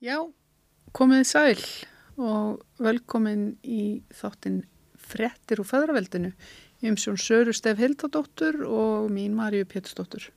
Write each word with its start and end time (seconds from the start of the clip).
Já, 0.00 0.16
komið 0.96 1.26
sæl 1.28 1.58
og 2.16 2.62
velkomin 2.80 3.58
í 3.60 4.00
þáttinn 4.16 4.62
Frettir 4.96 5.60
úr 5.60 5.68
feðraveldinu. 5.68 6.30
Ég 6.80 6.94
umsjón 6.94 7.18
Söru 7.20 7.52
Stef 7.52 7.76
Hildadóttur 7.82 8.62
og 8.64 9.10
mín 9.12 9.34
Marju 9.36 9.66
Pétursdóttur. 9.68 10.30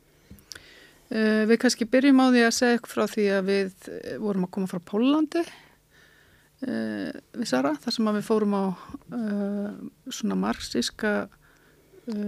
Uh, 1.14 1.48
við 1.48 1.62
kannski 1.64 1.88
byrjum 1.88 2.20
á 2.20 2.28
því 2.34 2.44
að 2.44 2.58
segja 2.58 2.76
eitthvað 2.76 2.96
frá 2.98 3.14
því 3.14 3.30
að 3.38 3.48
við 3.54 3.88
eh, 3.94 4.18
vorum 4.26 4.50
að 4.50 4.52
koma 4.58 4.72
frá 4.73 4.84
Pólandi 4.91 5.46
uh, 5.46 7.16
við 7.32 7.48
Sara, 7.54 7.72
þar 7.86 7.98
sem 7.98 8.12
við 8.18 8.27
fórum 8.27 8.59
á 8.59 8.64
uh, 8.68 9.72
svona 10.12 10.40
marxíska 10.44 11.16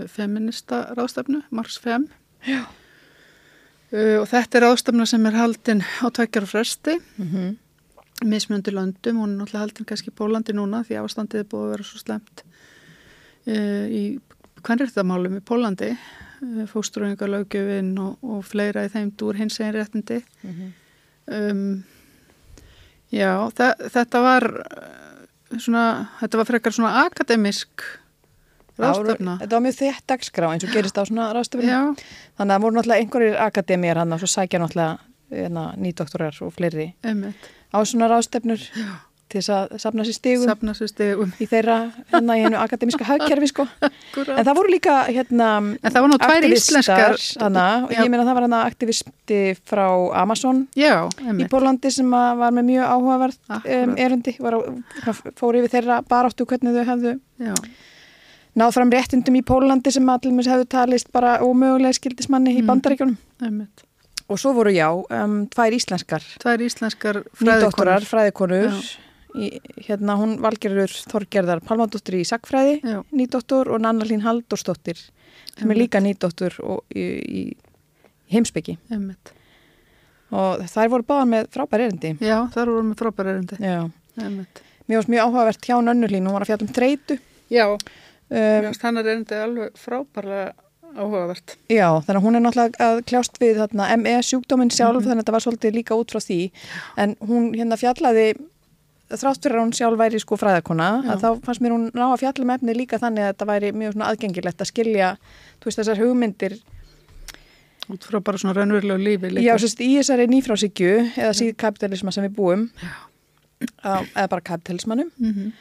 feminista 0.07 0.85
ráðstefnu, 0.95 1.41
Marx 1.51 1.75
5. 1.83 2.07
Já. 2.47 2.63
Uh, 3.95 4.17
og 4.19 4.27
þetta 4.27 4.59
er 4.59 4.67
ástafna 4.67 5.05
sem 5.07 5.25
er 5.29 5.37
haldinn 5.39 5.83
á 6.03 6.07
tvekkjar 6.11 6.43
og 6.47 6.51
fresti 6.51 6.97
mm 6.99 7.27
-hmm. 7.31 7.55
mismjöndu 8.25 8.71
löndum, 8.71 9.17
hún 9.21 9.31
er 9.33 9.37
náttúrulega 9.39 9.63
haldinn 9.63 9.85
kannski 9.85 10.11
í 10.11 10.17
Pólandi 10.19 10.53
núna 10.53 10.83
því 10.83 10.99
ástandið 10.99 11.39
er 11.39 11.49
búið 11.51 11.65
að 11.65 11.71
vera 11.71 11.83
svo 11.83 11.99
slemt 11.99 12.43
uh, 13.47 13.85
í 13.87 14.19
hvernriðtamálum 14.63 15.37
í 15.37 15.41
Pólandi 15.49 15.91
uh, 15.91 16.65
fóstrúingarlaugjöfin 16.67 17.99
og, 17.99 18.17
og 18.21 18.45
fleira 18.45 18.85
í 18.85 18.89
þeim 18.89 19.11
dúr 19.17 19.35
hins 19.35 19.59
egin 19.59 19.73
réttindi 19.73 20.23
mm 20.43 20.51
-hmm. 20.51 20.71
um, 21.51 21.83
Já, 23.13 23.47
þetta 23.93 24.21
var 24.23 24.45
svona, 25.61 25.83
þetta 26.19 26.39
var 26.41 26.49
frekar 26.49 26.73
svona 26.75 27.05
akademisk 27.05 27.83
Rástefna. 28.77 29.37
Þetta 29.41 29.55
var 29.55 29.65
mjög 29.65 29.79
þett 29.79 30.05
dagskrá 30.11 30.51
eins 30.51 30.67
og 30.67 30.73
gerist 30.75 30.97
á 30.99 31.03
svona 31.07 31.31
rástefna. 31.35 31.81
Þannig 32.35 32.45
að 32.45 32.55
það 32.55 32.63
voru 32.65 32.75
náttúrulega 32.75 33.03
einhverjir 33.05 33.37
akademíjar 33.45 34.01
hann 34.03 34.15
og 34.15 34.23
svo 34.23 34.31
sækja 34.33 34.59
náttúrulega 34.59 34.97
hérna, 35.31 35.73
nýdoktorar 35.79 36.37
og 36.45 36.53
fleiri 36.53 36.93
Einmitt. 37.03 37.51
á 37.73 37.77
svona 37.85 38.07
rástefnur 38.11 38.61
Já. 38.61 39.01
til 39.29 39.41
að 39.41 39.77
sapna 39.81 40.03
sér 40.05 40.13
stigum, 40.13 40.45
sapna 40.45 40.73
sér 40.77 40.89
stigum. 40.91 41.31
í 41.41 41.47
þeirra 41.49 41.77
hérna 42.13 42.37
í 42.37 42.43
hennu 42.45 42.59
akademíska 42.61 43.07
hagkerfi 43.09 43.49
sko. 43.49 43.65
en 43.81 44.45
það 44.45 44.53
voru 44.55 44.69
líka 44.71 44.99
hérna 45.09 45.49
voru 45.81 46.19
aktivistar 46.19 47.17
hana, 47.41 47.85
og 47.85 47.91
ég 47.91 48.09
meina 48.09 48.27
það 48.27 48.37
var 48.37 48.47
hana 48.47 48.61
aktivisti 48.69 49.41
frá 49.65 49.87
Amazon 50.21 50.67
Já, 50.77 51.09
í 51.33 51.49
Pólandi 51.49 51.91
sem 51.91 52.11
var 52.11 52.53
með 52.53 52.69
mjög 52.69 52.93
áhugaverð 52.93 53.57
um, 53.57 53.97
erundi, 53.97 54.37
var 54.39 54.59
að, 54.59 55.25
fór 55.35 55.57
yfir 55.57 55.73
þeirra 55.79 56.01
baráttu 56.05 56.45
hvernig 56.45 56.77
þau 56.77 56.87
hefðu 56.93 57.19
Já 57.41 57.55
náð 58.59 58.75
fram 58.77 58.93
réttindum 58.93 59.39
í 59.39 59.43
Pólandi 59.45 59.93
sem 59.93 60.09
allir 60.09 60.35
með 60.35 60.51
hefur 60.53 60.69
talist 60.71 61.11
bara 61.15 61.37
ómögulega 61.43 61.97
skildismanni 61.97 62.53
mm. 62.53 62.61
í 62.61 62.67
bandaríkjónum. 62.69 63.17
Einmitt. 63.43 63.85
Og 64.25 64.39
svo 64.41 64.55
voru 64.57 64.71
já, 64.73 64.87
um, 64.89 65.43
tvær 65.53 65.75
íslenskar. 65.77 66.23
Tvær 66.41 66.63
íslenskar 66.65 67.21
fræðikonur. 67.37 68.07
fræðikonur. 68.09 68.79
Í, 69.35 69.49
hérna 69.85 70.15
hún 70.15 70.37
valgerur 70.41 70.91
Þorgerðar 71.11 71.59
Palmadóttir 71.67 72.21
í 72.21 72.25
Sackfræði, 72.25 72.79
nýdóttur 73.11 73.67
og 73.75 73.81
Nanna 73.83 74.07
Lín 74.07 74.23
Halldórsdóttir 74.23 75.01
sem 75.55 75.71
er 75.71 75.79
líka 75.79 75.99
nýdóttur 75.99 76.55
í, 76.95 77.03
í, 77.03 77.41
í 77.43 78.31
heimsbyggi. 78.31 78.77
Einmitt. 78.89 79.33
Og 80.35 80.63
þær 80.71 80.93
voru 80.95 81.07
báðan 81.07 81.33
með 81.33 81.51
frábær 81.53 81.83
erindi. 81.85 82.15
Já, 82.23 82.39
þær 82.55 82.71
voru 82.71 82.87
með 82.87 83.03
frábær 83.03 83.31
erindi. 83.33 83.59
Já. 83.61 83.83
Einmitt. 84.23 84.63
Mér 84.85 85.01
varst 85.01 85.11
mjög 85.11 85.27
áhugavert 85.27 85.67
hjá 85.67 85.77
Nönnulín, 85.83 86.25
hún 86.25 86.35
var 86.35 86.45
að 86.45 86.53
fjalla 86.53 86.65
um 86.65 86.73
treytu. 86.79 87.19
Já. 87.53 87.65
Um, 87.69 87.79
þannig 88.29 89.05
er 89.05 89.19
þetta 89.19 89.43
alveg 89.45 89.75
frábærlega 89.79 90.53
áhugavert. 90.95 91.55
Já, 91.71 91.87
þannig 92.05 92.19
að 92.19 92.25
hún 92.25 92.37
er 92.37 92.43
náttúrulega 92.43 92.87
að 92.87 92.99
kljást 93.09 93.39
við 93.41 93.61
þarna, 93.61 93.87
ME 93.99 94.15
sjúkdóminn 94.25 94.71
sjálf, 94.71 94.95
mm 94.95 94.99
-hmm. 94.99 95.07
þannig 95.09 95.19
að 95.19 95.23
þetta 95.23 95.35
var 95.35 95.45
svolítið 95.45 95.75
líka 95.75 95.95
út 95.95 96.11
frá 96.11 96.21
því, 96.23 96.39
en 96.97 97.15
hún 97.19 97.49
hérna 97.55 97.77
fjallaði, 97.77 98.27
þrátt 99.09 99.43
fyrir 99.43 99.57
að 99.57 99.65
hún 99.65 99.75
sjálf 99.75 99.99
væri 99.99 100.19
sko 100.19 100.37
fræðarkona, 100.37 101.17
þá 101.21 101.27
fannst 101.45 101.61
mér 101.61 101.75
hún 101.75 101.89
ná 101.93 102.05
að 102.11 102.21
fjalla 102.23 102.45
með 102.45 102.55
efni 102.55 102.77
líka 102.77 103.01
þannig 103.01 103.23
að 103.23 103.33
þetta 103.33 103.49
væri 103.51 103.71
mjög 103.71 104.01
aðgengilegt 104.01 104.61
að 104.61 104.71
skilja, 104.71 105.17
þú 105.59 105.65
veist, 105.65 105.79
þessar 105.79 106.01
hugmyndir. 106.01 106.57
Út 107.89 108.01
frá 108.03 108.19
bara 108.19 108.37
svona 108.37 108.55
raunverulegu 108.57 108.97
lífi 108.97 109.29
líka. 109.29 109.45
Já, 109.45 109.57
sérst, 109.61 109.81
í 109.81 109.97
þessari 109.99 110.25
nýfrásikju 110.27 110.93
eða 111.17 111.33
síðkapitalisma 111.37 112.11
sem 112.11 112.25
við 112.25 112.33
búum, 112.35 112.69
eða 113.83 114.27
bara 114.29 114.41
kapitalismanum, 114.41 115.11
mm 115.19 115.31
-hmm 115.31 115.53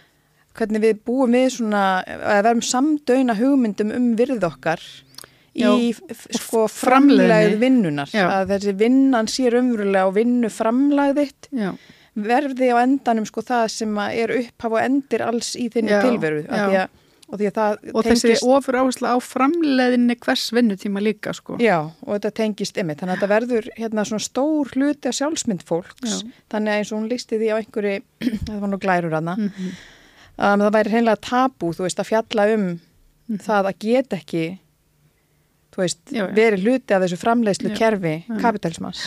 hvernig 0.59 0.85
við 0.85 1.01
búum 1.07 1.35
við 1.35 1.49
svona, 1.59 1.85
að 2.05 2.45
verðum 2.47 2.63
samdöina 2.69 3.37
hugmyndum 3.39 3.93
um 3.95 4.13
virð 4.19 4.47
okkar 4.47 4.83
Já, 5.55 5.71
í 5.71 5.93
sko 6.35 6.65
framlegð 6.71 7.61
vinnunar, 7.61 8.11
Já. 8.11 8.27
að 8.41 8.57
þessi 8.57 8.75
vinnan 8.79 9.31
sér 9.31 9.61
umverulega 9.61 10.09
og 10.09 10.17
vinnu 10.17 10.51
framlegðitt 10.51 11.49
verði 12.15 12.73
á 12.75 12.83
endanum 12.83 13.27
sko 13.27 13.43
það 13.47 13.71
sem 13.75 13.97
er 14.09 14.35
upphaf 14.41 14.75
og 14.75 14.83
endir 14.83 15.25
alls 15.27 15.55
í 15.59 15.69
þinni 15.71 15.95
tilveru. 16.03 16.43
Að, 16.51 16.77
og, 17.31 17.41
og 17.95 18.07
þessi 18.07 18.35
ofur 18.43 18.81
áherslu 18.83 19.15
á 19.15 19.19
framleiðinni 19.23 20.19
hvers 20.23 20.49
vinnutíma 20.55 21.03
líka 21.03 21.35
sko. 21.35 21.59
Já, 21.63 21.79
og 21.87 22.13
þetta 22.17 22.35
tengist 22.43 22.79
yfir, 22.79 22.99
þannig 22.99 23.15
að 23.15 23.17
þetta 23.17 23.33
verður 23.35 23.73
hérna 23.79 24.07
svona 24.11 24.27
stór 24.27 24.75
hluti 24.75 25.11
af 25.11 25.19
sjálfsmynd 25.19 25.67
fólks, 25.67 26.21
Já. 26.23 26.39
þannig 26.55 26.75
að 26.75 26.83
eins 26.83 26.93
og 26.93 26.99
hún 27.01 27.11
lísti 27.15 27.39
því 27.39 27.51
á 27.55 27.57
einhverju, 27.61 27.99
það 28.47 28.63
var 28.63 28.75
nú 28.75 28.83
glærur 28.83 29.21
aðna 29.23 29.39
mm 29.39 29.51
-hmm 29.51 29.83
um, 30.37 30.65
það 30.65 30.75
væri 30.79 30.95
hreinlega 30.95 31.23
tabú, 31.25 31.73
þú 31.77 31.87
veist, 31.87 32.01
að 32.03 32.11
fjalla 32.11 32.49
um 32.55 32.67
mm. 32.75 33.41
það 33.45 33.71
að 33.71 33.79
geta 33.87 34.19
ekki 34.21 34.45
þú 35.75 35.83
veist, 35.83 36.03
já, 36.11 36.23
já. 36.23 36.27
verið 36.37 36.67
hluti 36.67 36.97
af 36.97 37.05
þessu 37.05 37.21
framleiðslu 37.21 37.73
já, 37.73 37.79
kerfi 37.79 38.19
kapitalismans 38.43 39.07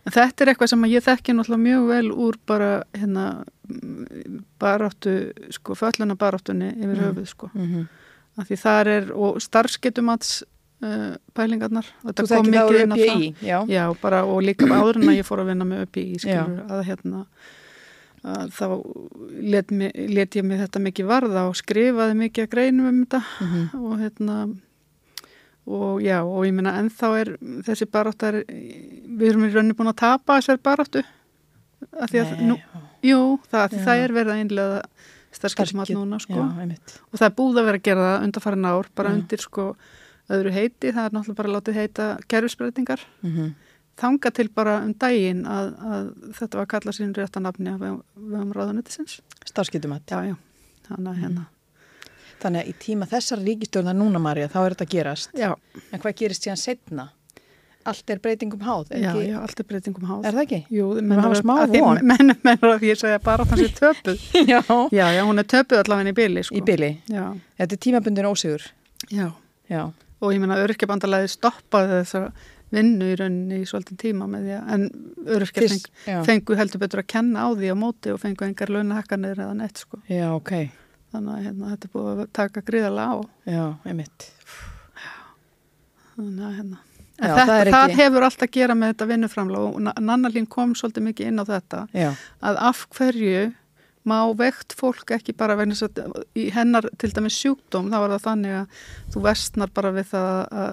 Þetta 0.00 0.42
er 0.42 0.48
eitthvað 0.50 0.70
sem 0.72 0.84
ég 0.88 1.02
þekki 1.04 1.34
náttúrulega 1.36 1.60
mjög 1.60 1.82
vel 1.90 2.06
úr 2.24 2.36
bara 2.48 2.68
hérna 2.96 3.24
baráttu, 4.58 5.12
sko, 5.52 5.76
fölluna 5.78 6.16
baráttunni 6.18 6.70
yfir 6.72 6.94
mm. 6.94 7.02
höfuð, 7.04 7.26
sko 7.28 7.50
mm 7.52 7.66
-hmm. 7.66 7.84
af 8.40 8.48
því 8.48 8.58
þar 8.62 8.88
er, 8.94 9.12
og 9.12 9.42
starfsketumats 9.44 10.42
uh, 10.82 11.14
pælingarnar 11.36 11.86
Þú 12.02 12.26
þekki 12.32 12.54
það 12.56 12.70
úr 12.70 12.80
ÖPI, 12.80 13.34
já 13.44 13.58
Já, 13.68 13.84
bara, 14.00 14.24
og 14.24 14.42
líka 14.42 14.66
áður 14.66 15.02
en 15.02 15.08
að 15.12 15.20
ég 15.20 15.28
fór 15.28 15.44
að 15.44 15.52
vinna 15.52 15.64
með 15.64 15.86
ÖPI, 15.86 16.18
skilur, 16.18 16.64
að 16.68 16.84
hérna 16.88 17.26
þá 18.22 18.64
let, 19.40 19.70
let 19.72 20.36
ég 20.36 20.44
mig 20.44 20.60
þetta 20.60 20.82
mikið 20.84 21.08
varða 21.08 21.46
og 21.48 21.56
skrifaði 21.56 22.16
mikið 22.18 22.46
að 22.46 22.50
greinum 22.52 22.90
um 22.90 22.98
þetta. 23.04 23.20
Mm 23.40 23.52
-hmm. 23.52 23.86
og 23.86 23.94
hérna 24.00 24.36
og 25.70 26.02
já 26.02 26.18
og 26.24 26.44
ég 26.46 26.52
minna 26.52 26.78
ennþá 26.80 27.08
er 27.20 27.36
þessi 27.64 27.86
baráttar 27.86 28.44
við 28.44 29.28
erum 29.28 29.44
í 29.44 29.52
rauninni 29.52 29.76
búin 29.76 29.92
að 29.92 30.02
tapa 30.02 30.40
þessar 30.40 30.58
baráttu. 30.58 31.04
Að 31.96 32.10
því 32.10 32.18
að 32.20 32.36
Nei, 32.36 32.46
nú, 32.46 32.56
jú, 33.02 33.40
það, 33.50 33.80
það 33.84 33.96
er 34.04 34.12
verið 34.12 34.32
að 34.32 34.40
einlega 34.40 34.82
starfskipsmátt 35.32 35.94
núna 35.94 36.18
sko. 36.20 36.34
Já, 36.34 36.76
og 37.12 37.18
það 37.18 37.28
er 37.28 37.36
búið 37.36 37.58
að 37.58 37.64
vera 37.64 37.78
að 37.78 37.82
gera 37.82 38.04
það 38.04 38.24
undarfærin 38.24 38.64
ár 38.68 38.86
bara 38.94 39.08
já. 39.08 39.14
undir 39.14 39.40
sko 39.40 39.76
öðru 40.28 40.50
heiti. 40.52 40.92
Það 40.92 41.04
er 41.04 41.12
náttúrulega 41.12 41.36
bara 41.36 41.52
láta 41.54 41.72
heita 41.72 42.18
kerfisbreytingar. 42.28 43.00
Mm 43.22 43.36
-hmm 43.36 43.69
þanga 44.00 44.32
til 44.36 44.48
bara 44.54 44.80
um 44.84 44.92
daginn 45.00 45.44
að, 45.48 45.70
að 45.92 46.10
þetta 46.38 46.58
var 46.58 46.66
að 46.66 46.72
kalla 46.74 46.96
sín 46.96 47.14
réttanafni 47.16 47.72
af 47.74 47.80
vegum 47.84 48.52
ráðanetisins. 48.56 49.20
Starfskyttumætt. 49.48 50.10
Já, 50.10 50.32
já, 50.32 50.36
þannig 50.88 51.12
að 51.12 51.24
hérna. 51.24 51.46
Þannig 52.40 52.62
að 52.62 52.68
í 52.70 52.74
tíma 52.80 53.08
þessar 53.08 53.42
ríkistjórnar 53.44 53.96
núna, 53.96 54.20
Marja, 54.22 54.48
þá 54.48 54.60
er 54.62 54.74
þetta 54.74 54.86
að 54.86 54.92
gerast. 54.94 55.32
Já. 55.36 55.50
En 55.90 56.00
hvað 56.00 56.20
gerist 56.22 56.46
síðan 56.46 56.60
setna? 56.60 57.10
Allt 57.90 58.12
er 58.12 58.18
breytingum 58.20 58.60
háð, 58.60 58.90
ekki? 58.92 59.04
Já, 59.24 59.28
já, 59.30 59.36
allt 59.40 59.60
er 59.62 59.66
breytingum 59.68 60.04
háð. 60.04 60.24
Er 60.28 60.36
það 60.36 60.42
ekki? 60.44 60.58
Jú, 60.76 60.88
menn 61.00 61.22
að 61.24 61.36
smá 61.40 61.54
von. 61.72 62.00
Menn 62.04 62.34
að 62.52 62.74
því 62.82 62.90
ég 62.90 63.00
segja 63.00 63.20
bara 63.24 63.46
að 63.46 63.54
það 63.54 63.62
sé 63.62 63.68
töpuð. 63.78 64.26
já. 64.52 64.60
Já, 64.92 65.04
já, 65.16 65.20
hún 65.24 65.40
er 65.40 65.48
töpuð 65.48 65.80
allavega 65.80 66.12
í 66.12 66.16
byli, 66.18 66.44
sko. 66.44 66.58
Í 66.60 66.64
byli? 66.68 66.90
Já. 67.08 67.24
Þetta 67.60 67.76
er 67.76 67.82
tímabundin 67.86 68.28
ósigur? 68.28 68.66
Já. 69.08 69.26
Já. 69.72 69.82
Og 70.20 70.34
ég 70.36 70.42
menna, 70.42 70.60
örkjabandalagi 70.60 71.32
stoppaði 71.32 72.02
þessar 72.02 72.28
vinnu 72.74 73.08
í 73.12 73.16
rauninni 73.18 73.60
í 73.62 73.68
svolítið 73.68 74.00
tíma 74.04 74.28
með 74.30 74.46
því 74.46 74.56
að 74.56 74.74
en 74.74 74.84
öryrkja 75.36 75.70
feng, 75.70 75.88
fengu 76.28 76.58
heldur 76.58 76.82
betur 76.82 77.02
að 77.02 77.08
kenna 77.14 77.46
á 77.46 77.48
því 77.50 77.72
á 77.72 77.76
móti 77.78 78.12
og 78.14 78.20
fengu 78.22 78.46
engar 78.46 78.72
launahakkanir 78.74 79.40
eða 79.40 79.56
neitt 79.58 79.82
sko. 79.82 80.02
Já, 80.10 80.28
ok. 80.36 80.52
Þannig 81.10 81.32
að 81.34 81.48
hérna, 81.48 81.72
þetta 81.72 81.88
er 81.88 81.94
búið 81.96 82.12
að 82.12 82.30
taka 82.38 82.62
gríðarlega 82.66 83.10
á. 83.10 83.18
Já, 83.50 83.64
einmitt. 83.90 84.28
Þannig 86.14 86.46
að 86.46 86.54
hérna. 86.60 86.84
Já, 87.20 87.34
þetta, 87.36 87.46
það, 87.46 87.70
það 87.74 87.94
hefur 87.98 88.24
allt 88.24 88.44
að 88.44 88.52
gera 88.54 88.76
með 88.78 88.92
þetta 88.94 89.08
vinnuframlega 89.10 89.70
og 89.70 90.04
Nannalín 90.06 90.46
kom 90.48 90.70
svolítið 90.78 91.04
mikið 91.10 91.28
inn 91.28 91.42
á 91.42 91.44
þetta 91.50 91.80
Já. 91.92 92.06
að 92.48 92.60
af 92.70 92.86
hverju 92.96 93.42
má 94.08 94.16
vekt 94.32 94.72
fólk 94.78 95.12
ekki 95.12 95.34
bara 95.36 95.56
vegna 95.58 95.76
í 96.38 96.46
hennar 96.54 96.88
til 97.00 97.10
dæmis 97.12 97.36
sjúkdóm 97.36 97.90
þá 97.92 97.98
var 97.98 98.14
það 98.14 98.24
þannig 98.24 98.56
að 98.62 98.78
þú 99.12 99.24
vestnar 99.26 99.72
bara 99.76 99.92
við 99.92 100.08
það 100.14 100.38
að 100.62 100.70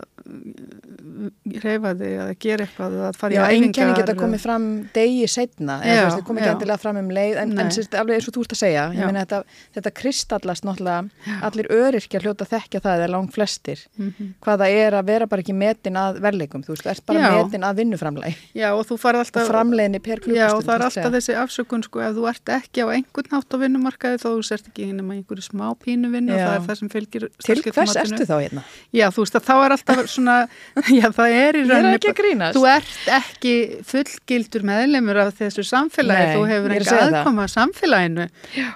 reyfa 1.64 1.92
þig 1.98 2.14
eða 2.18 2.34
gera 2.42 2.66
eitthvað 2.68 2.96
eða 2.98 3.10
fara 3.18 3.34
Já, 3.36 3.40
í 3.40 3.44
æfingar. 3.48 3.68
einkenni 3.68 3.96
geta 3.98 4.16
komið 4.18 4.42
fram 4.44 4.66
degi 4.96 5.28
setna, 5.32 5.78
Já, 5.86 6.02
þau 6.14 6.24
komið 6.28 6.42
ekki 6.44 6.50
já. 6.50 6.54
endilega 6.56 6.80
fram 6.82 7.00
um 7.02 7.10
leið, 7.18 7.38
en, 7.44 7.54
en 7.64 7.72
sérst, 7.74 7.96
alveg 7.98 8.20
eins 8.20 8.28
og 8.30 8.36
þú 8.38 8.44
ert 8.46 8.56
að 8.56 8.62
segja, 8.62 8.84
Já. 8.98 9.06
meina 9.08 9.24
þetta, 9.24 9.40
þetta 9.78 9.94
kristallast 10.02 10.68
náttúrulega, 10.68 11.38
allir 11.48 11.70
öryrkja 11.78 12.22
hljóta 12.24 12.48
þekkja 12.52 12.82
það 12.86 12.98
eða 13.04 13.10
lang 13.16 13.32
flestir, 13.34 13.84
Mhm. 13.98 14.34
hvað 14.44 14.62
það 14.64 14.78
er 14.84 14.98
að 15.00 15.06
vera 15.12 15.28
bara 15.28 15.42
ekki 15.46 15.56
metin 15.58 15.98
að 16.00 16.20
verleikum, 16.22 16.64
þú 16.66 16.76
veist, 16.76 16.84
þú 16.86 16.92
ert 16.94 17.06
bara 17.08 17.20
Já. 17.20 17.30
metin 17.44 17.64
að 17.68 17.76
vinnuframlæg 17.82 18.36
Já, 18.58 18.70
og 18.74 18.86
þú 18.88 18.98
og 18.98 19.16
alltaf... 19.22 19.48
framleiðinni 19.48 20.02
per 20.04 20.20
klukkustund. 20.20 20.38
Já, 20.38 20.54
og 20.54 20.64
það 20.64 20.76
er 20.76 20.86
alltaf 20.88 21.12
þessi 21.18 21.38
afsökun 21.44 21.84
sko, 21.88 22.02
ef 22.04 22.16
þú 22.18 22.28
ert 22.30 22.54
ekki 22.58 22.84
á 22.84 22.88
einhvern 22.92 23.32
nátt 23.32 23.54
á 23.54 23.58
vinnumarkaði 23.62 24.22
þá 24.22 24.30
sért 24.44 24.68
ekki 24.72 24.88
í 24.88 24.92
einhverju 24.98 25.44
smá 25.46 25.68
pínu 25.78 26.12
vinnu 26.12 26.34
og 26.34 26.40
Já. 26.40 26.48
það 26.48 26.56
er 26.58 26.66
það 26.68 26.78
sem 26.82 26.90
fylgir 26.90 27.28
Til 27.48 27.62
hvers 27.64 27.96
ertu 27.96 28.26
þá 28.28 28.36
hérna? 28.42 28.64
Já, 28.94 29.08
þú 29.14 29.24
veist 29.24 29.36
að 29.40 29.46
þá 29.48 29.56
er 29.66 29.76
alltaf 29.78 30.17
svona, 30.18 30.36
já 31.00 31.08
það 31.16 31.36
er 31.38 31.60
í 31.60 31.64
rauninni 31.68 32.00
ekki. 32.00 32.36
Þú 32.58 32.64
ert 32.72 33.10
ekki 33.18 33.54
fullgildur 33.88 34.68
meðlemur 34.68 35.22
af 35.24 35.34
þessu 35.40 35.66
samfélagi, 35.68 36.28
Nei, 36.28 36.36
þú 36.36 36.46
hefur 36.52 36.76
það. 36.88 37.04
aðkoma 37.08 37.48
að 37.48 37.54
samfélaginu, 37.56 38.28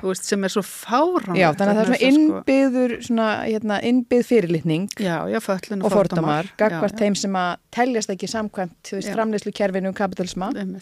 veist, 0.06 0.30
sem 0.32 0.48
er 0.48 0.56
svo 0.56 0.66
fárán. 0.66 1.40
Já, 1.40 1.48
þannig 1.52 1.72
að 1.72 1.78
það 1.78 1.82
er 1.82 1.92
svona 1.92 2.12
innbyður, 2.12 2.96
svona, 3.10 3.30
hérna, 3.46 3.80
innbyð 3.92 4.28
fyrirlitning 4.32 4.90
Já, 5.02 5.16
já, 5.32 5.40
og 5.82 5.94
fordamar, 5.94 6.52
gagvart 6.60 7.00
þeim 7.02 7.18
sem 7.20 7.38
að 7.42 7.56
teljast 7.74 8.14
ekki 8.14 8.30
samkvæmt, 8.32 8.78
þú 8.88 9.00
veist, 9.00 9.10
Já. 9.10 9.16
framleiðslu 9.18 9.56
kerfinu 9.58 9.92
um 9.92 10.76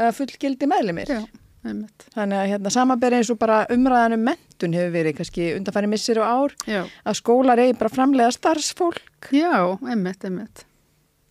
uh, 0.00 0.10
fullgildi 0.14 0.68
meðlemir. 0.70 1.10
já, 1.10 1.24
einmitt, 1.64 2.06
Þannig 2.14 2.38
að 2.40 2.48
hérna, 2.54 2.70
samanberi 2.72 3.18
eins 3.20 3.30
og 3.30 3.38
bara 3.38 3.66
umræðan 3.74 4.14
um 4.16 4.24
mentun 4.30 4.72
hefur 4.78 4.94
verið 4.96 5.16
kannski 5.18 5.50
undanfæri 5.58 5.90
missir 5.92 6.18
og 6.22 6.26
ár 6.26 6.54
já, 6.66 6.82
að 7.04 7.18
skólar 7.20 7.58
eigi 7.60 7.76
bara 7.78 7.90
framlega 7.92 8.30
starfsfólk. 8.32 9.30
já, 9.32 9.78
einmitt, 9.88 10.24
einmitt. 10.24 10.64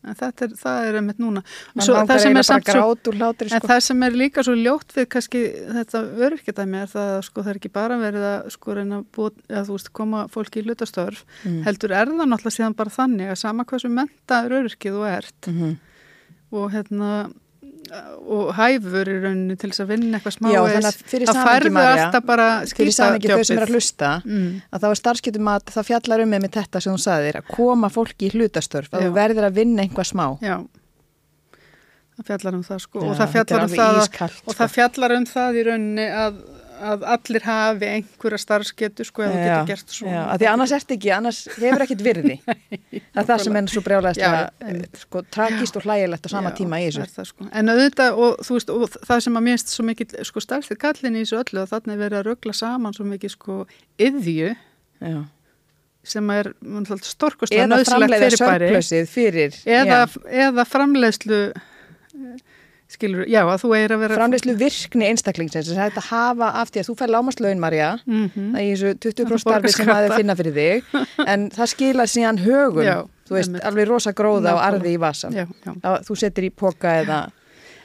En 0.07 0.15
þetta 0.15 0.45
er, 0.45 0.51
það 0.55 0.85
er 0.87 0.95
einmitt 0.95 1.17
núna. 1.19 1.41
Svo, 1.83 1.95
það 2.07 2.19
sem 2.23 2.37
er 2.39 2.45
svo 2.47 2.55
hlátri 3.17 3.49
sko. 3.51 3.67
það 3.67 3.79
sem 3.83 4.03
er 4.07 4.11
líka 4.15 4.43
svo 4.47 4.53
ljótt 4.55 4.93
við 4.95 5.07
kannski 5.11 5.41
þetta 5.75 6.01
öryrkjadæmi 6.23 6.77
er 6.79 6.87
það 6.93 7.09
að 7.17 7.25
sko 7.27 7.41
það 7.43 7.49
er 7.51 7.59
ekki 7.59 7.71
bara 7.75 7.97
verið 7.99 8.23
að 8.29 8.47
sko 8.55 8.71
að 8.79 8.93
búa, 9.17 9.33
að 9.49 9.67
veist 9.73 9.91
koma 9.91 10.21
fólki 10.31 10.61
í 10.61 10.63
hlutastörf 10.69 11.25
Mm. 11.43 11.63
heldur 11.67 11.91
er 11.91 12.07
það 12.07 12.29
náttúrulega 12.31 12.55
síðan 12.55 12.75
bara 12.79 12.89
þannig 12.95 13.27
að 13.33 13.37
sama 13.43 13.65
hversu 13.65 13.89
mentaður 13.91 14.55
öryrkið 14.61 14.95
þú 14.95 15.03
ert 15.17 15.47
Mhm. 15.51 15.77
og 16.51 16.71
hérna 16.71 17.31
og 17.89 18.49
hæfur 18.57 19.09
í 19.09 19.15
rauninni 19.23 19.57
til 19.59 19.69
þess 19.71 19.83
að 19.83 19.91
vinna 19.93 20.19
eitthvað 20.19 20.35
smá 20.35 20.49
Já, 20.49 20.59
þannig 20.59 20.89
að 20.89 20.99
fyrir 21.11 21.29
þá 21.29 21.33
samhengi, 21.33 21.49
færðu 21.49 21.85
alltaf 21.89 22.27
bara 22.29 22.47
Fyrir 22.79 22.95
samingi 22.95 23.31
þau 23.31 23.45
sem 23.49 23.59
er 23.59 23.65
að 23.65 23.73
hlusta. 23.75 24.11
Mm, 24.25 24.49
að 24.69 24.83
þá 24.83 24.87
er 24.89 24.99
starfskiptum 25.01 25.51
að 25.53 25.71
það 25.75 25.87
fjallar 25.89 26.25
um 26.25 26.33
með 26.33 26.43
mitt 26.45 26.59
þetta 26.59 26.83
sem 26.85 26.95
þú 26.95 27.03
sagðir 27.05 27.39
að 27.39 27.49
koma 27.53 27.91
fólki 27.93 28.29
í 28.29 28.33
hlutastörf 28.35 28.93
að 28.93 29.07
þú 29.07 29.15
verður 29.17 29.49
að 29.49 29.57
vinna 29.61 29.85
einhvað 29.85 30.11
smá. 30.11 30.25
Já. 30.45 30.57
Það 32.19 32.31
fjallar 32.33 32.57
um 32.57 32.63
það 32.67 32.79
sko. 32.83 32.99
Já, 32.99 33.09
og 33.09 33.19
það 33.19 33.29
fjallar 33.35 33.61
um 33.63 33.73
það 33.73 33.89
að, 33.89 34.01
ískalt, 34.03 34.39
og 34.43 34.51
sko. 34.51 34.57
það 34.59 34.71
fjallar 34.75 35.15
um 35.15 35.25
það 35.29 35.59
í 35.59 35.61
rauninni 35.69 36.07
að, 36.19 36.41
að 36.79 37.03
allir 37.13 37.43
hafi 37.45 37.87
einhverja 37.89 38.39
starfsgetu 38.41 39.05
sko 39.07 39.23
Já, 39.25 39.31
getur 39.33 39.69
gert 39.69 39.93
svona 39.95 40.13
Já, 40.13 40.19
að 40.33 40.41
því 40.43 40.47
annars 40.51 40.73
ert 40.77 40.93
ekki, 40.95 41.11
annars 41.15 41.39
hefur 41.55 41.83
ekkit 41.85 42.03
virði. 42.05 42.35
það 42.47 43.21
er 43.23 43.27
það 43.29 43.43
sem 43.45 43.57
er 43.59 43.71
svo 43.73 43.81
Já, 43.81 43.85
brjálæðislega 43.89 44.43
einmitt. 44.69 45.01
sko, 45.03 45.23
tragist 45.37 45.79
og 45.79 45.87
hlægilegt 45.87 46.27
á 46.27 46.29
sama 46.33 46.53
Já, 46.53 46.57
tíma 46.59 46.79
í 46.81 46.87
þessu. 46.89 47.07
það, 47.17 47.29
sko. 47.31 47.49
En 47.61 47.73
auðvitað 47.73 48.21
og, 48.25 48.37
þú 48.47 48.57
veist, 48.59 48.71
og 48.75 48.95
það 49.09 49.25
sem 49.27 49.39
að 49.41 49.45
minnst 49.49 49.73
svo 49.73 49.87
mikið 49.89 50.15
sko, 50.29 50.43
starfstir 50.45 50.79
kallin 50.85 51.17
í 51.19 51.25
þessu 51.25 51.41
öllu 51.43 51.63
að 51.65 51.73
þarna 51.75 51.95
er 51.97 52.01
verið 52.05 52.21
að 52.21 52.29
ruggla 52.31 52.55
saman 52.59 52.95
svo 52.97 53.07
mikið 53.09 53.35
sko 53.35 53.59
yðju 54.09 54.53
Já. 54.99 55.19
sem 56.15 56.31
er 56.35 56.51
storkostlega 57.05 57.65
Eða 57.65 57.71
nöðsilegt 57.75 58.15
fyrirbæri 58.15 58.39
sörplösið 58.39 59.11
fyrir 59.11 59.59
eða, 59.79 59.99
eða 60.47 60.65
framleiðslu 60.67 61.41
skilur, 62.89 63.25
já 63.29 63.43
að 63.43 63.61
þú 63.61 63.71
er 63.77 63.93
að 63.93 64.03
vera 64.03 64.17
framleiðslu 64.17 64.55
virkni 64.57 65.09
einstaklingsins 65.11 65.69
sem 65.69 65.77
hægt 65.77 65.99
að 66.01 66.09
hafa 66.09 66.49
af 66.61 66.71
því 66.73 66.81
að 66.81 66.89
þú 66.89 66.95
fær 67.01 67.13
lámaslaun 67.13 67.61
Marja 67.61 67.89
mm 68.05 68.25
-hmm. 68.25 68.51
það 68.53 68.59
er 68.59 68.65
í 68.65 68.71
þessu 68.73 68.93
20% 69.05 69.29
borga 69.29 69.39
starfi 69.39 69.71
sem 69.71 69.85
skatta. 69.85 69.97
aðeins 69.97 70.15
finna 70.17 70.35
fyrir 70.35 70.53
þig 70.53 71.27
en 71.27 71.49
það 71.49 71.73
skila 71.73 72.03
síðan 72.03 72.39
högum 72.45 72.83
Já, 72.83 72.97
þú 73.29 73.33
veist, 73.37 73.49
einmitt. 73.49 73.65
alveg 73.65 73.87
rosa 73.87 74.11
gróða 74.11 74.53
og 74.53 74.61
arði 74.61 74.93
í 74.93 74.99
vasan 74.99 75.33
já, 75.33 75.45
já. 75.65 75.71
að 75.83 76.01
þú 76.07 76.15
setur 76.15 76.43
í 76.43 76.49
póka 76.49 77.01
eða 77.03 77.29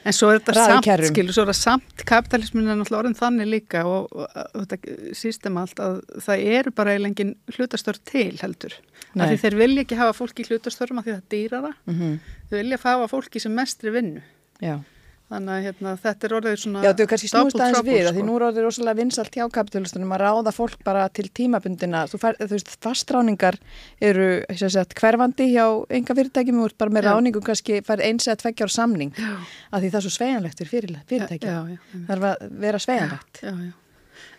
En 0.05 0.13
svo 0.13 0.29
er 0.29 0.37
þetta 0.37 0.53
samt, 0.53 1.07
skilur, 1.09 1.33
svo 1.33 1.41
er 1.41 1.49
þetta 1.49 1.63
samt, 1.63 2.03
kapitalismin 2.05 2.67
er 2.69 2.77
náttúrulega 2.77 2.99
orðin 2.99 3.17
þannig 3.17 3.47
líka 3.49 3.85
og, 3.89 4.11
og, 4.13 4.27
og 4.53 4.67
þetta 4.67 5.15
sístem 5.17 5.57
allt 5.57 5.81
að 5.81 5.95
það 6.21 6.43
eru 6.59 6.73
bara 6.77 6.93
eiginlega 6.93 7.09
engin 7.09 7.31
hlutastörf 7.55 8.03
til 8.05 8.37
heldur. 8.37 8.75
Af 9.17 9.31
því 9.31 9.39
þeir 9.41 9.55
vilja 9.55 9.81
ekki 9.81 9.97
hafa 9.97 10.13
fólki 10.13 10.45
í 10.45 10.49
hlutastörfum 10.51 11.01
af 11.01 11.07
því 11.07 11.15
það 11.15 11.21
er 11.23 11.29
dýrara. 11.33 11.73
mm 11.89 12.19
Þeir 12.49 12.61
vilja 12.61 12.79
hafa 12.83 13.07
fólki 13.07 13.41
sem 13.41 13.57
mestri 13.57 13.89
vinnu. 13.89 14.21
já. 14.61 14.77
Þannig 15.25 15.53
að 15.55 15.63
hérna, 15.65 15.91
þetta 16.03 16.27
er 16.27 16.33
orðið 16.37 16.55
svona 16.61 16.81
já, 16.85 16.89
er 17.01 17.07
kannski 17.09 17.27
snúst 17.31 17.55
aðeins 17.57 17.79
við 17.87 17.95
að 18.05 18.11
því 18.13 18.21
sko. 18.21 18.25
nú 18.27 18.33
er 18.37 18.43
orðið 18.45 18.65
rosalega 18.67 18.97
vinsalt 18.99 19.33
hjá 19.33 19.45
kapitalistunum 19.55 20.11
að 20.13 20.21
ráða 20.21 20.51
fólk 20.53 20.83
bara 20.85 21.05
til 21.09 21.25
tímabundina 21.33 22.03
þú, 22.11 22.19
fær, 22.21 22.37
þú 22.43 22.49
veist, 22.51 22.69
fastráningar 22.85 23.57
eru 24.05 24.27
sagt, 24.53 24.93
hverfandi 24.99 25.47
hjá 25.55 25.65
enga 25.97 26.17
fyrirtækjum 26.19 26.61
og 26.67 26.75
bara 26.77 26.93
með 26.93 27.07
Já. 27.07 27.09
ráningum 27.15 27.45
kannski 27.47 27.79
fær 27.87 28.05
eins 28.05 28.29
eða 28.29 28.37
tveggjar 28.43 28.69
samning 28.75 29.15
að 29.17 29.81
því 29.81 29.89
það 29.89 29.97
er 29.97 30.05
svo 30.05 30.13
sveigjanlegt 30.19 30.61
fyrir 30.61 30.73
fyrir- 30.75 31.03
fyrirtækja 31.09 31.55
Já, 31.55 31.57
já, 31.73 31.77
já, 31.81 32.05
það 32.05 32.15
er 32.19 32.25
að 32.29 32.45
vera 32.67 32.83
sveigjanlegt 32.85 33.41
já, 33.41 33.49
já. 33.65 33.73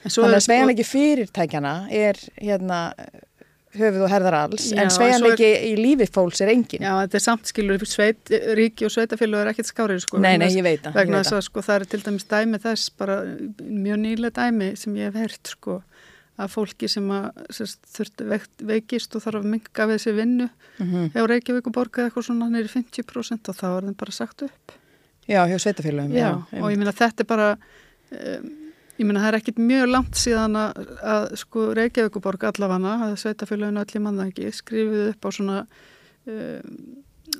Þannig 0.07 0.39
að 0.39 0.45
sveigjanleiki 0.47 0.87
fyrirtækjana 0.87 1.75
er 1.91 2.23
hérna 2.39 2.81
höfuð 3.81 4.05
og 4.07 4.13
herðar 4.13 4.39
alls, 4.41 4.69
Já, 4.73 4.81
en 4.83 4.93
sveigjanleiki 4.95 5.51
í 5.71 5.73
lífi 5.79 6.09
fólks 6.13 6.43
er 6.45 6.53
engin. 6.53 6.85
Já, 6.85 6.93
þetta 7.05 7.19
er 7.21 7.25
samt 7.25 7.51
skilur 7.53 7.87
sveit, 7.89 8.33
ríki 8.59 8.89
og 8.89 8.95
sveitafélag 8.95 9.45
er 9.45 9.53
ekkert 9.53 9.71
skárið 9.71 10.03
sko. 10.05 10.21
Nei, 10.23 10.37
nei, 10.43 10.51
ég 10.55 10.67
veit 10.67 10.83
það, 10.83 10.93
ég 10.93 11.01
Vegna 11.01 11.23
þess 11.23 11.39
að 11.39 11.45
sko 11.49 11.65
það 11.67 11.81
er 11.81 11.89
til 11.93 12.03
dæmis 12.07 12.29
dæmi 12.31 12.63
þess 12.63 12.95
bara 12.99 13.19
mjög 13.63 14.01
nýlega 14.05 14.37
dæmi 14.41 14.73
sem 14.77 14.97
ég 14.97 15.13
hef 15.13 15.21
hert 15.27 15.55
sko 15.57 15.81
að 16.37 16.53
fólki 16.53 16.89
sem 16.93 17.07
að 17.17 17.31
sérst, 17.57 18.21
veikt, 18.29 18.53
veikist 18.61 19.15
og 19.17 19.25
þarf 19.25 19.41
að 19.41 19.53
minga 19.55 19.87
við 19.89 20.03
sér 20.05 20.19
vinnu 20.19 20.51
Mm 20.79 20.87
-hmm. 20.93 21.11
hefur 21.15 21.29
Reykjavík 21.29 21.67
og 21.67 21.73
borgað 21.73 22.05
eitthvað 22.05 22.25
svona 22.27 22.49
neyri 22.51 22.69
50% 22.69 23.49
og 23.49 23.57
þá 23.57 23.67
er 23.77 23.83
þeim 23.87 23.97
bara 23.97 24.13
sagt 24.13 24.43
upp. 24.43 24.73
Já, 25.29 25.47
hjá 25.49 25.59
sveitafélagum. 25.59 26.13
Já, 26.13 26.45
og 26.63 26.71
ég 26.71 26.77
meina 26.77 26.93
þetta 26.93 27.23
er 27.23 27.27
bara 27.27 27.57
um, 28.11 28.66
ég 28.99 29.07
meina 29.07 29.21
það 29.25 29.29
er 29.33 29.39
ekkit 29.41 29.59
mjög 29.61 29.89
langt 29.93 30.17
síðan 30.21 30.57
að, 30.61 30.85
að 31.15 31.27
sko 31.43 31.67
Reykjavík 31.77 32.17
og 32.17 32.23
borg 32.25 32.47
allavana, 32.49 32.95
að 33.09 33.17
sveitafélaginu 33.23 34.03
manna 34.05 34.27
ekki, 34.31 34.53
skrifið 34.57 35.11
upp 35.13 35.27
á 35.27 35.31
svona 35.37 35.59
um, 36.27 36.77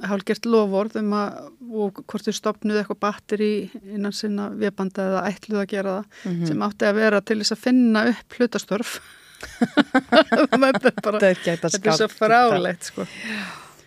hálgert 0.07 0.45
lofórð 0.51 0.97
um 1.01 1.13
að 1.17 1.37
og 1.73 2.01
hvort 2.11 2.27
þau 2.27 2.35
stopnuðu 2.37 2.81
eitthvað 2.83 2.99
batteri 3.07 3.51
innan 3.95 4.13
sinna 4.13 4.49
vebanda 4.53 5.07
eða 5.09 5.23
ætluð 5.31 5.61
að 5.63 5.69
gera 5.73 5.95
það 5.97 6.33
Mhm. 6.33 6.47
sem 6.51 6.65
átti 6.67 6.89
að 6.91 6.95
vera 7.01 7.21
til 7.21 7.39
þess 7.41 7.55
að 7.57 7.63
finna 7.65 8.03
upp 8.11 8.37
hlutastörf. 8.39 8.97
Þetta 9.77 10.91
er 10.91 11.01
bara 11.05 11.21
Þetta 11.21 11.69
er 11.69 11.87
er 11.87 11.97
svo 12.01 12.09
frálegt 12.09 12.91
sko. 12.91 13.07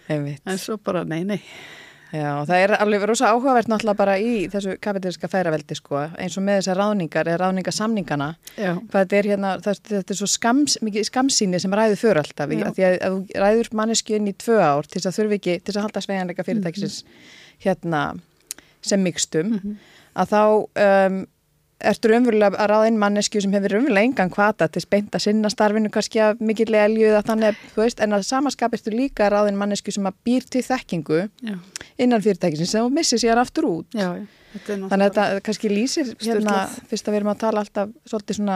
En 0.09 0.57
svo 0.61 0.77
bara 0.81 1.03
nei 1.05 1.23
nei 1.23 1.41
Já, 2.09 2.41
það 2.49 2.55
er 2.63 2.71
alveg 2.81 3.03
rosa 3.05 3.27
áhugavert 3.29 3.67
náttúrulega 3.69 3.97
bara 3.99 4.15
í 4.17 4.47
þessu 4.49 4.71
kapitaliska 4.81 5.27
færaveldi 5.29 5.75
sko, 5.77 5.99
eins 6.17 6.37
og 6.39 6.43
með 6.47 6.57
þessar 6.63 6.79
ráningar 6.81 7.27
eða 7.29 7.41
ráningasamningana 7.43 8.29
þetta 8.95 9.17
er 9.19 9.29
hérna, 9.29 9.51
þetta 9.61 10.01
er 10.01 10.17
svo 10.17 10.25
skams, 10.27 10.79
mikið 10.81 11.05
skamsýni 11.11 11.59
sem 11.61 11.71
ræður 11.77 12.01
för 12.01 12.21
alltaf. 12.23 12.49
Já. 12.49 12.65
að 12.65 12.79
því 12.79 12.87
að 12.89 12.97
þú 13.19 13.43
ræður 13.45 13.69
mannesku 13.77 14.15
inn 14.17 14.27
í 14.31 14.33
tvö 14.41 14.57
ár 14.57 14.89
til 14.89 14.97
þess 15.01 15.11
að 15.11 15.19
þurfi 15.19 15.37
ekki, 15.39 15.57
til 15.59 15.69
þess 15.73 15.77
að 15.77 15.85
halda 15.87 16.01
sveigjanleika 16.07 16.47
fyrirtækisins 16.49 16.97
hérna 17.65 18.03
sem 18.81 19.03
mikstum 19.05 19.53
Mhm. 19.59 19.77
að 20.15 20.33
þá 20.33 20.41
um, 20.87 21.19
ertu 21.79 22.11
raunverulega 22.11 22.59
að 22.59 22.69
ráða 22.71 22.89
inn 22.89 22.99
mannesku 22.99 23.41
sem 23.43 23.53
hefur 23.55 23.75
raunverulega 23.75 24.09
engan 24.09 24.31
kvata 24.33 24.67
til 24.71 24.83
speint 24.83 25.15
að 25.15 25.25
sinna 25.27 25.51
starfinu 25.51 25.91
kannski 25.93 26.21
af 26.23 26.41
mikill 26.43 26.75
elju 26.75 27.07
eða 27.11 27.21
þannig, 27.29 27.61
þú 27.75 27.83
veist, 27.83 28.03
en 28.03 28.17
að 28.17 28.25
samaskap 28.27 28.75
ertu 28.75 28.93
líka 28.93 29.27
að 29.27 29.33
ráða 29.35 29.53
inn 29.53 29.61
mannesku 29.61 29.93
sem 29.95 30.09
að 30.09 30.17
býr 30.27 30.49
til 30.51 30.65
þekkingu 30.65 31.21
já, 31.27 31.55
innan 31.97 32.25
fyrirtækisins 32.25 32.75
sem 32.75 32.93
missir 32.93 33.21
síðan 33.21 33.43
aftur 33.43 33.69
út 33.69 33.95
já, 33.95 34.11
já. 34.19 34.27
Þannig 34.65 34.93
að 34.97 35.03
þetta 35.05 35.41
kannski 35.45 35.69
lýsir 35.69 36.07
hérna, 36.23 36.63
fyrst 36.89 37.05
að 37.05 37.13
við 37.13 37.19
erum 37.19 37.31
að 37.35 37.41
tala 37.43 37.61
alltaf 37.61 37.91
svolítið 38.09 38.39
svona, 38.39 38.55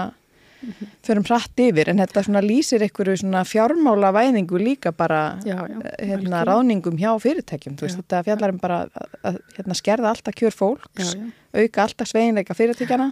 förum 1.05 1.25
hratt 1.27 1.59
yfir, 1.63 1.91
en 1.91 2.01
þetta 2.01 2.23
svona 2.27 2.43
lýsir 2.43 2.85
einhverju 2.85 3.17
svona 3.23 3.43
fjármála 3.47 4.13
væðingu 4.15 4.61
líka 4.61 4.93
bara 4.95 5.39
já, 5.45 5.57
já, 5.57 5.77
eh, 5.83 6.07
hérna 6.11 6.43
ráðningum 6.47 6.97
hjá 6.99 7.11
fyrirtækjum. 7.23 7.77
Veist, 7.81 7.99
þetta 8.01 8.23
fjallar 8.29 8.55
um 8.55 8.61
bara 8.63 8.79
að, 8.87 9.19
að 9.23 9.39
hérna, 9.57 9.79
skerða 9.79 10.13
alltaf 10.13 10.37
kjör 10.39 10.57
fólks, 10.57 11.13
já, 11.13 11.27
auka 11.59 11.85
alltaf 11.87 12.11
sveginleika 12.11 12.57
fyrirtækjana 12.57 13.11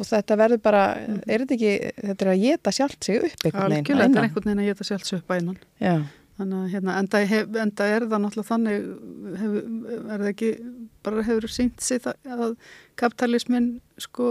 og 0.00 0.08
þetta 0.08 0.38
verður 0.40 0.62
bara, 0.64 0.84
er 1.26 1.44
þetta 1.44 1.58
ekki, 1.58 1.74
þetta 1.98 2.24
er 2.24 2.32
að 2.32 2.46
geta 2.46 2.72
sjálft 2.72 3.04
sig 3.04 3.20
upp 3.20 3.44
einhvern 3.44 3.74
veginn. 3.74 3.84
Algjörlega, 3.84 4.08
þetta 4.08 4.22
er 4.22 4.28
einhvern 4.28 4.48
veginn 4.48 4.64
að 4.64 4.70
geta 4.70 4.88
sjálfs 4.88 5.14
upp 5.18 5.36
að. 5.36 5.52
Já, 5.80 5.94
Þannig 6.40 6.56
að 6.56 6.70
hérna, 6.72 6.92
enda, 6.96 7.20
hef, 7.28 7.48
enda 7.60 7.86
er 7.92 8.04
það 8.08 8.20
náttúrulega 8.22 8.48
þannig, 8.48 8.84
hef, 9.36 9.56
er 9.98 10.22
það 10.22 10.28
ekki, 10.30 10.48
bara 11.04 11.24
hefur 11.26 11.52
sínt 11.52 11.82
sig 11.84 12.00
það, 12.00 12.30
að 12.32 12.54
kapitalismin 13.02 13.66
sko 14.00 14.30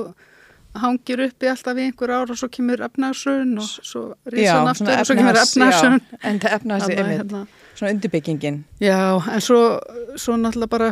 hangir 0.78 1.24
uppi 1.26 1.50
alltaf 1.50 1.80
í 1.80 1.88
einhver 1.88 2.12
ár 2.14 2.32
og 2.34 2.38
svo 2.38 2.50
kemur 2.54 2.84
efnaðsrun 2.86 3.56
og 3.58 3.70
svo 3.70 4.04
Já, 4.14 4.32
rísan 4.36 4.70
aftur 4.70 4.86
svona 4.86 5.00
og 5.00 5.08
svo 5.10 5.18
kemur 5.18 5.40
já, 5.40 5.92
En 6.22 6.40
það 6.40 6.56
efnaðs, 6.60 6.90
einmitt, 6.94 7.36
svona 7.80 7.94
undirbyggingin. 7.96 8.64
Já, 8.84 9.00
en 9.18 9.42
svo, 9.44 9.60
svo 10.20 10.38
náttúrulega 10.38 10.74
bara, 10.76 10.92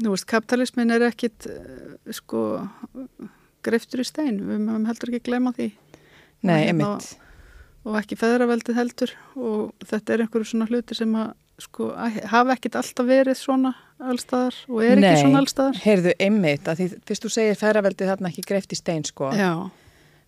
þú 0.00 0.14
veist, 0.14 0.28
kapitalismin 0.30 0.94
er 0.94 1.04
ekkit, 1.10 1.48
eh, 1.52 2.12
sko, 2.16 2.44
greiftur 3.66 4.04
í 4.04 4.06
stein, 4.08 4.40
við 4.40 4.62
mögum 4.64 4.86
heldur 4.88 5.12
ekki 5.12 5.26
glema 5.30 5.52
því. 5.56 5.72
Nei, 6.42 6.60
Og 6.62 6.68
hérna-. 6.68 7.16
Og 7.88 7.96
ekki 7.96 8.18
feðraveldið 8.20 8.76
heldur 8.76 9.12
og 9.36 9.86
þetta 9.86 10.14
er 10.14 10.22
einhverju 10.24 10.50
svona 10.50 10.66
hluti 10.68 10.96
sem 10.98 11.12
að, 11.16 11.30
sko, 11.58 11.88
hafa 12.30 12.54
ekkit 12.54 12.76
alltaf 12.78 13.06
verið 13.08 13.36
svona 13.40 13.72
allstaðar 13.98 14.54
og 14.68 14.82
er 14.86 15.00
Nei, 15.00 15.08
ekki 15.10 15.24
svona 15.24 15.40
allstaðar. 15.42 15.80
heyrðu, 15.82 16.12
einmitt, 16.22 16.68
að 16.70 16.78
því 16.82 16.88
fyrst 17.08 17.24
þú 17.26 17.30
segir 17.34 17.58
ferraveldið 17.58 18.10
þarna 18.12 18.30
ekki 18.30 18.44
greift 18.46 18.72
í 18.72 18.78
stein, 18.78 19.04
sko. 19.08 19.32
Já, 19.34 19.52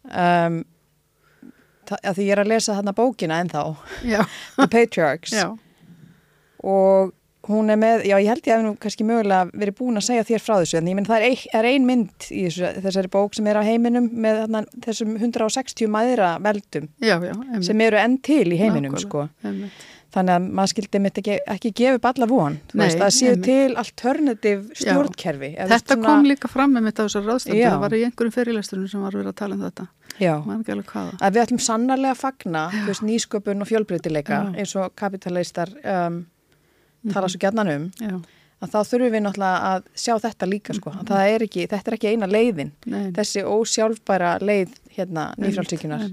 Um, 0.00 0.62
að 1.90 2.14
því 2.16 2.24
ég 2.24 2.32
er 2.32 2.40
að 2.40 2.48
lesa 2.54 2.72
þarna 2.78 2.94
bókina 2.96 3.36
ennþá, 3.44 3.62
já, 4.08 4.22
The 4.56 4.66
Patriarchs. 4.72 5.34
já, 5.36 5.50
og 6.64 7.12
hún 7.50 7.68
er 7.72 7.78
með, 7.80 8.04
já 8.08 8.14
ég 8.20 8.28
held 8.30 8.48
ég 8.48 8.54
að 8.54 8.64
nú 8.66 8.72
kannski 8.80 9.04
mögulega 9.08 9.48
verið 9.52 9.76
búin 9.78 10.00
að 10.00 10.04
segja 10.08 10.24
þér 10.28 10.42
frá 10.44 10.54
þessu 10.60 10.78
en 10.80 10.88
ég 10.90 10.96
menn 10.98 11.08
það 11.08 11.18
er, 11.20 11.26
ein, 11.28 11.44
er 11.60 11.68
ein 11.70 11.86
mynd 11.88 12.26
í 12.32 12.42
þessu, 12.48 12.72
þessari 12.84 13.10
bók 13.12 13.36
sem 13.36 13.48
er 13.52 13.60
á 13.60 13.62
heiminum 13.64 14.08
með 14.12 14.40
þarna, 14.42 14.60
þessum 14.88 15.14
160 15.18 15.88
mæðra 15.92 16.28
veldum 16.44 16.88
já, 17.00 17.16
já, 17.28 17.32
sem 17.68 17.80
eru 17.86 18.00
enn 18.00 18.18
til 18.24 18.44
í 18.54 18.58
heiminum 18.60 18.92
Nákvæmlega, 18.92 19.04
sko. 19.08 19.28
einmitt. 19.48 19.88
Þannig 20.14 20.34
að 20.34 20.46
maður 20.58 20.70
skildi 20.72 21.00
mitt 21.04 21.18
ekki, 21.20 21.36
ekki 21.54 21.70
gefa 21.80 21.98
upp 22.00 22.06
alla 22.10 22.26
von. 22.26 22.56
Veist, 22.74 22.98
það 22.98 23.12
séu 23.14 23.28
einmitt. 23.30 23.44
til 23.46 23.76
alternativ 23.82 24.64
stjórnkerfi. 24.80 25.50
Eða 25.56 25.68
Þetta 25.76 25.94
svona- 25.94 26.08
kom 26.08 26.24
líka 26.30 26.48
fram 26.50 26.72
með 26.74 26.82
mitt 26.88 26.98
á 26.98 27.02
þessar 27.06 27.24
ráðstöndu, 27.28 27.60
Já. 27.60 27.70
það 27.70 27.80
var 27.84 27.90
í 27.90 28.02
einhverjum 28.08 28.34
fyrirlesturinn 28.34 28.88
sem 28.90 29.02
var 29.02 29.12
verið 29.12 29.30
að 29.30 29.36
tala 29.36 29.54
um 29.54 29.62
þetta, 29.62 29.86
já, 30.18 30.34
að 31.20 31.32
við 31.32 31.42
ætlum 31.44 31.60
sannarlega 31.62 32.14
að 32.16 32.20
fagna 32.24 32.64
veist, 32.86 33.02
nýsköpun 33.06 33.60
og 33.62 33.68
fjölbreytileika 33.70 34.40
Já. 34.40 34.58
eins 34.58 34.74
og 34.76 34.94
kapitalistar 34.96 35.68
um, 35.84 36.26
tala 37.12 37.28
svo 37.28 37.38
gjarnan 37.38 37.68
um. 37.76 37.86
Já, 38.00 38.16
að 38.60 38.72
þá 38.74 38.80
þurfum 38.90 39.12
við 39.14 39.22
náttúrulega 39.24 39.60
að 39.70 39.84
sjá 39.94 40.14
þetta 40.20 40.48
líka 40.50 40.74
sko. 40.74 40.90
að 40.90 41.06
það 41.06 41.28
er 41.34 41.40
ekki, 41.46 41.68
þetta 41.70 41.88
er 41.88 41.96
ekki 41.96 42.10
eina 42.10 42.26
leiðin. 42.26 42.72
Nei. 42.86 43.10
þessi 43.12 43.44
ósjálfbæra 43.46 44.34
leið 44.42 44.74
hérna 44.96 45.30
nýfrálsíkunar 45.38 46.10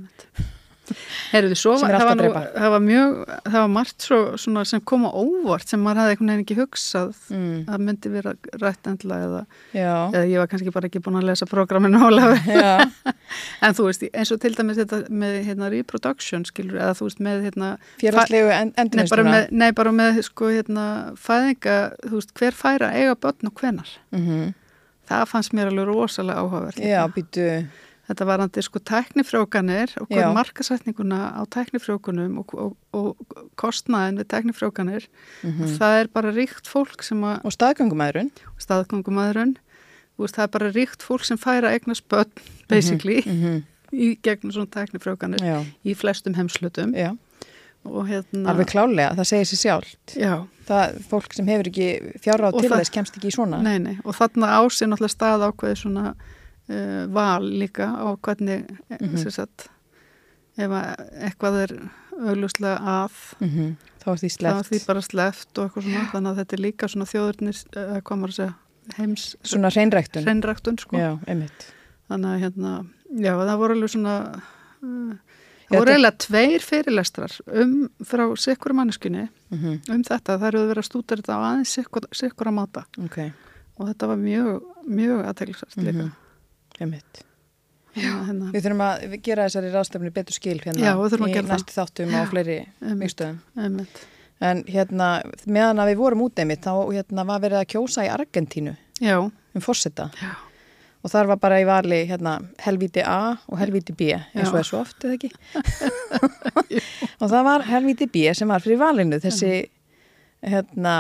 Herðu, 1.32 1.58
svo 1.60 1.74
er 1.77 1.96
það, 1.98 2.06
var 2.08 2.20
nú, 2.20 2.27
það 2.56 2.74
var 2.74 2.84
mjög, 2.86 3.15
það 3.48 3.58
var 3.58 3.72
margt 3.74 4.06
svo, 4.08 4.20
svona, 4.41 4.63
sem 4.70 4.84
kom 4.88 5.08
á 5.08 5.12
óvart 5.12 5.72
sem 5.72 5.82
maður 5.84 6.01
hafði 6.03 6.15
einhvern 6.15 6.32
veginn 6.32 6.44
ekki 6.46 6.58
hugsað 6.60 7.15
mm, 7.34 7.56
að 7.74 7.86
myndi 7.88 8.12
vera 8.13 8.34
rætt 8.62 8.91
endla 8.91 9.20
eða, 9.25 9.41
eða 9.74 10.24
ég 10.32 10.44
var 10.44 10.51
kannski 10.51 10.74
bara 10.75 10.89
ekki 10.89 11.01
búin 11.06 11.20
að 11.20 11.27
lesa 11.32 11.50
prógraminu 11.50 12.01
álega 12.08 12.75
en 13.65 13.77
þú 13.77 13.89
veist, 13.89 14.06
eins 14.12 14.34
og 14.36 14.41
til 14.44 14.53
dæmis 14.58 14.79
þetta 14.82 15.01
með 15.10 15.39
hérna 15.48 15.72
reproduction 15.74 16.46
skilur, 16.48 16.79
eða 16.79 16.94
þú 17.00 17.10
veist 17.10 17.24
með 17.27 17.50
hérna 17.50 17.74
félagslegu 18.01 18.53
en, 18.53 18.72
Nei 18.77 18.77
bara, 18.77 18.86
endurvinnsluna 18.86 19.34
með, 19.34 19.50
nei, 19.63 19.70
bara 19.82 19.96
með 19.96 20.22
sko 20.27 20.53
hérna 20.53 20.88
fæðinga, 21.20 21.75
þú 22.06 22.15
veist, 22.22 22.34
hver 22.39 22.58
færa 22.58 22.94
eiga 22.96 23.17
börn 23.20 23.51
og 23.51 23.60
hvenar. 23.62 23.98
mm 24.15 24.56
Það 25.08 25.27
fannst 25.32 25.53
mér 25.56 25.70
alveg 25.72 25.86
rosalega 25.88 26.41
áhugavert. 26.44 26.79
já, 26.84 27.00
býtu 27.08 27.44
Þetta 28.08 28.26
var 28.30 28.40
hann 28.40 28.52
sko 28.64 28.80
tæknifrjókanir 28.80 29.92
og 30.00 30.08
Já. 30.08 30.16
hver 30.16 30.34
markasetninguna 30.38 31.20
á 31.36 31.42
tæknifrjókunum 31.52 32.38
og, 32.40 32.54
og, 32.56 32.76
og 32.96 33.50
kostnaðin 33.60 34.22
við 34.22 34.30
tæknifrjókanir. 34.32 35.08
mm 35.44 35.74
Það 35.78 35.98
er 36.02 36.08
bara 36.14 36.32
ríkt 36.32 36.68
fólk 36.72 37.04
sem 37.04 37.20
að, 37.28 37.42
og 37.44 37.52
staðgangumæðurinn, 38.64 39.58
þú 40.16 40.24
veist, 40.24 40.36
það 40.38 40.44
er 40.48 40.54
bara 40.56 40.72
ríkt 40.72 41.04
fólk 41.04 41.26
sem 41.28 41.38
færa 41.42 41.74
eignast 41.76 42.08
börn, 42.08 42.32
basically, 42.70 43.22
mm 43.26 43.64
í 43.96 44.18
gegnum 44.20 44.52
svona 44.52 44.68
tæknifrjókanir 44.68 45.40
já, 45.40 45.62
í 45.88 45.94
flestum 45.96 46.34
heimslutum. 46.36 46.92
já, 46.96 47.14
Og 47.88 48.04
hérna, 48.10 48.50
alveg 48.52 48.68
klálega, 48.68 49.14
það 49.16 49.28
segir 49.30 49.46
sér 49.48 49.60
sjálft. 49.62 50.16
Já, 50.20 50.34
það 50.68 50.98
fólk 51.08 51.32
sem 51.38 51.48
hefur 51.48 51.70
ekki 51.70 51.86
fjárráð 52.20 52.54
Og 52.58 52.62
til 52.66 52.70
það- 52.72 52.82
þess 52.82 52.92
kemst 52.92 53.16
ekki 53.16 53.30
í 53.32 53.36
svona. 53.38 53.62
Nei, 53.64 53.78
nei, 53.80 53.94
og 54.04 54.12
þarna 54.18 54.50
ásinn 54.60 54.92
náttúrulega 54.92 55.16
stað 55.16 55.46
ákveði 55.48 55.78
svona 55.80 56.16
uh, 56.70 57.04
val 57.14 57.44
líka 57.44 57.90
á 57.94 58.08
hvernig, 58.16 58.68
mm. 58.90 58.98
-hmm. 59.02 59.30
sagt, 59.32 59.70
ef 60.58 60.72
að 60.72 61.08
eitthvað 61.28 61.62
er 61.66 61.78
augljóslega 62.18 62.78
að, 62.82 63.22
mm 63.40 63.76
þá 64.08 64.14
er 64.14 64.22
því 64.22 64.30
þá 64.40 64.58
er 64.58 64.68
því 64.68 64.80
bara 64.88 65.02
sleft 65.04 65.60
og 65.60 65.66
eitthvað 65.68 65.88
svona, 65.88 66.04
þannig 66.14 66.32
að 66.32 66.38
þetta 66.42 66.56
er 66.56 66.62
líka 66.64 66.88
svona 66.92 67.08
þjóðurnis, 67.12 67.64
uh, 67.76 67.96
hvað 68.08 68.20
maður 68.22 68.34
að 68.34 68.38
segja, 68.38 68.54
heims, 68.98 69.26
svona 69.44 69.72
hreinræktun 69.74 70.28
hreinræktun, 70.28 70.78
sko. 70.80 71.02
já, 71.02 71.10
einmitt 71.28 71.74
Þannig 72.08 72.30
að 72.30 72.44
hérna, 72.46 72.74
já, 73.20 73.34
það 73.36 73.58
voru 73.60 73.76
alveg 73.76 73.92
svona, 73.92 74.14
uh, 74.80 75.42
það 75.68 75.82
voru 75.82 75.92
eiginlega 75.92 76.22
tveir 76.24 76.64
fyrirlestrar 76.64 77.36
um, 77.52 77.74
frá 78.08 78.24
sikkur 78.40 78.78
manneskunni 78.78 79.26
mm 79.52 79.82
um 79.92 80.06
þetta, 80.08 80.38
það 80.38 80.48
eru 80.48 80.64
verið 80.70 80.84
að 80.84 80.88
stúta 80.88 81.18
þetta 81.20 81.36
á 81.36 81.40
aðeins 81.50 81.76
sikkur, 81.76 82.48
að 82.48 82.56
máta 82.56 82.86
ok, 83.04 83.20
og 83.76 83.92
þetta 83.92 84.08
var 84.08 84.24
mjög, 84.24 84.64
mjög 84.88 85.26
aðteglisvært 85.26 85.78
líka. 85.84 86.08
Mhm. 86.08 86.26
Einmitt 86.84 87.24
að, 87.98 88.27
hérna, 88.27 88.51
Við 88.53 88.65
þurfum 88.65 88.84
að 88.86 89.15
gera 89.25 89.48
þessari 89.48 89.72
ráðstöfni 89.74 90.12
betur 90.13 90.38
skil 90.38 90.57
hérna 90.62 90.91
Já, 90.91 90.93
í 90.93 91.43
næstu 91.48 91.75
þáttum 91.75 92.13
á 92.13 92.22
fleiri 92.29 92.57
mikstöðum. 93.00 93.86
En 94.48 94.60
hérna, 94.69 95.07
meðan 95.50 95.81
að 95.81 95.93
við 95.93 96.01
vorum 96.03 96.25
út 96.27 96.41
einmitt, 96.41 96.62
þá 96.62 96.93
hérna, 96.93 97.25
var 97.25 97.41
verið 97.41 97.62
að 97.63 97.72
kjósa 97.74 98.05
í 98.05 98.12
Argentínu 98.13 98.75
Já, 99.01 99.17
um 99.25 99.63
fórseta. 99.63 100.12
Já. 100.22 100.36
Og 101.05 101.13
þar 101.13 101.29
var 101.31 101.39
bara 101.41 101.57
í 101.62 101.65
vali 101.65 102.01
hérna, 102.10 102.36
helvíti 102.62 103.01
A 103.05 103.38
og 103.48 103.57
helvíti 103.62 103.96
B, 103.98 104.12
eins 104.17 104.51
og 104.51 104.57
Já. 104.57 104.62
er 104.62 104.67
svo 104.67 104.81
oft, 104.84 104.98
eða 105.05 105.17
ekki? 105.17 105.31
og 107.22 107.31
það 107.31 107.48
var 107.48 107.65
helvíti 107.69 108.10
B 108.13 108.27
sem 108.38 108.50
var 108.50 108.65
fyrir 108.65 108.81
valinu, 108.81 109.19
þessi, 109.24 109.51
hérna, 110.46 110.96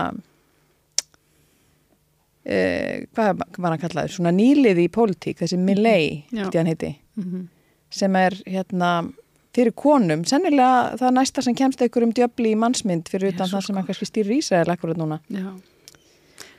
eh, 2.47 3.05
hvað 3.15 3.43
var 3.59 3.75
hann 3.75 3.83
kallaður? 3.83 4.15
Svona 4.15 4.33
nýliði 4.35 4.87
í 4.87 4.93
pólitík, 4.93 5.41
þessi 5.43 5.59
Milley, 5.59 6.23
Já. 6.31 6.47
mm 6.47 7.45
sem 7.89 8.15
er 8.19 8.35
hérna 8.43 9.07
fyrir 9.55 9.73
konum, 9.79 10.25
sennilega 10.27 10.97
það 10.99 11.15
næsta 11.17 11.43
sem 11.45 11.55
kemst 11.57 11.81
einhver 11.81 12.05
um 12.05 12.13
djöfli 12.13 12.51
í 12.53 12.59
mannsmynd 12.59 13.09
fyrir 13.09 13.33
utan 13.33 13.49
það 13.49 13.65
sem 13.65 13.79
hann 13.79 13.87
kannski 13.87 14.07
stýrir 14.09 14.37
Ísrael 14.37 14.69
akkurat 14.73 14.99
núna. 14.99 15.21
já. 15.31 15.49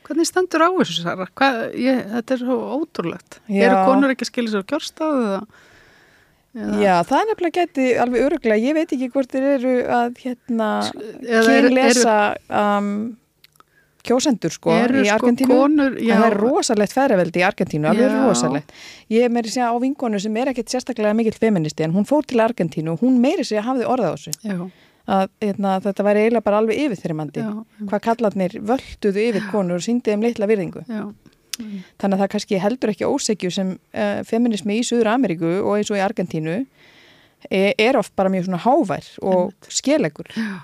Hvernig 0.08 0.24
stendur 0.24 0.64
á 0.64 0.68
þessu, 0.72 1.02
Sara? 1.04 1.26
Hvað, 1.36 1.56
ég, 1.76 1.98
þetta 2.14 2.34
er 2.34 2.40
svo 2.40 2.54
ótrúlegt. 2.78 3.42
Já. 3.44 3.66
Eru 3.66 3.80
konur 3.90 4.14
ekki 4.14 4.24
að 4.24 4.30
skilja 4.30 4.52
sér 4.54 4.64
á 4.64 4.70
kjörstað 4.72 5.18
eða? 5.20 5.40
eða 6.56 6.78
Já, 6.80 6.94
það 7.04 7.18
er 7.18 7.26
nefnilega 7.28 7.58
geti 7.58 7.88
alveg 8.04 8.24
öruglega, 8.24 8.62
ég 8.64 8.78
veit 8.78 8.94
ekki 8.96 9.10
hvort 9.12 9.34
þeir 9.34 9.48
eru 9.58 9.74
að 9.98 10.22
hérna 10.24 10.70
kynlesa 11.20 12.16
um, 12.48 12.88
kjósendur 14.06 14.52
sko 14.54 14.72
eru, 14.72 15.02
í 15.02 15.08
sko 15.08 15.16
Argentínu. 15.18 15.48
konur, 15.54 15.96
já, 16.00 16.14
En 16.14 16.22
það 16.22 16.26
er 16.30 16.36
rosalegt 16.40 16.92
færaveldi 16.94 17.40
í 17.40 17.46
Argentínu, 17.46 17.88
alveg 17.90 18.10
Já. 18.10 18.26
rosalegt. 18.28 18.72
Ég 19.10 19.24
er 19.24 19.30
meiri 19.34 19.48
segja 19.52 19.70
á 19.72 19.76
vinkonu 19.80 20.20
sem 20.20 20.36
er 20.36 20.52
ekkert 20.52 20.68
sérstaklega 20.72 21.14
mikill 21.14 21.38
feministi 21.38 21.82
en 21.84 21.92
hún 21.92 22.06
fór 22.06 22.26
til 22.26 22.40
Argentínu 22.40 22.92
og 22.92 23.00
hún 23.00 23.18
meiri 23.20 23.44
segja 23.44 23.62
hafði 23.66 23.84
orða 23.88 24.12
á 24.12 24.14
þessu. 24.16 24.70
Að 25.08 25.28
hérna, 25.40 25.80
þetta 25.80 26.04
væri 26.04 26.20
eiginlega 26.26 26.44
bara 26.44 26.58
alveg 26.60 26.76
yfirþyrmandi. 26.84 27.44
Hvað 27.88 28.00
kallarnir 28.04 28.58
völduðu 28.60 29.22
yfir 29.30 29.46
konur 29.50 29.80
og 29.80 29.84
síndi 29.86 30.12
þeim 30.12 30.22
litla 30.26 30.46
virðingu. 30.46 30.84
já, 30.88 31.06
Þannig 31.98 32.14
að 32.14 32.20
það 32.22 32.28
kannski 32.30 32.58
heldur 32.62 32.90
ekki 32.92 33.06
ósekju 33.08 33.50
sem 33.50 33.70
uh, 33.94 34.20
feminismi 34.22 34.76
í 34.78 34.84
Suður 34.86 35.08
Ameríku 35.16 35.48
og 35.64 35.78
eins 35.78 35.90
og 35.90 35.96
í 35.98 36.04
Argentínu 36.04 36.66
e, 37.50 37.74
er 37.78 37.96
oft 37.98 38.14
bara 38.14 38.30
mjög 38.30 38.44
svona 38.46 38.60
hávær 38.62 39.08
og 39.22 39.52
skelegur 39.68 40.28
já, 40.36 40.60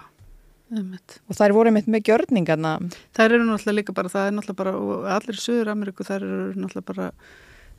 einmitt. 0.73 1.19
og 1.29 1.37
þær 1.39 1.55
voru 1.57 1.71
einmitt 1.73 1.89
með 1.91 2.07
gjörningarna 2.11 2.75
Það 3.17 3.25
eru 3.27 3.41
náttúrulega 3.45 3.79
líka 3.81 3.97
bara, 3.97 4.13
það 4.13 4.29
er 4.29 4.37
náttúrulega 4.39 4.61
bara, 4.63 4.77
og 4.79 5.09
allir 5.17 5.37
í 5.37 5.43
Suður 5.45 5.73
Ameríku, 5.75 6.07
það 6.09 6.17
eru 6.17 6.39
náttúrulega 6.55 6.89
bara, 6.93 7.11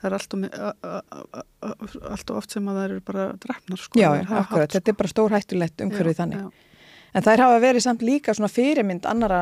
það 0.01 0.11
er 0.11 0.17
allt 0.19 0.37
og, 0.37 0.45
allt 2.11 2.29
og 2.31 2.37
oft 2.41 2.55
sem 2.55 2.69
að 2.69 2.79
það 2.79 2.87
eru 2.89 3.01
bara 3.09 3.25
drefnar, 3.45 3.81
sko. 3.81 3.99
Já, 3.99 4.09
akkurat, 4.21 4.69
sko. 4.69 4.77
þetta 4.77 4.93
er 4.93 4.99
bara 5.01 5.13
stór 5.15 5.35
hættulegt 5.35 5.85
umhverfið 5.87 6.15
Já, 6.15 6.21
þannig. 6.21 6.45
já. 6.45 6.71
En 7.15 7.23
þær 7.23 7.45
hafa 7.45 7.59
verið 7.63 7.83
samt 7.85 8.01
líka 8.03 8.33
svona 8.35 8.51
fyrirmynd 8.51 9.05
annara 9.07 9.37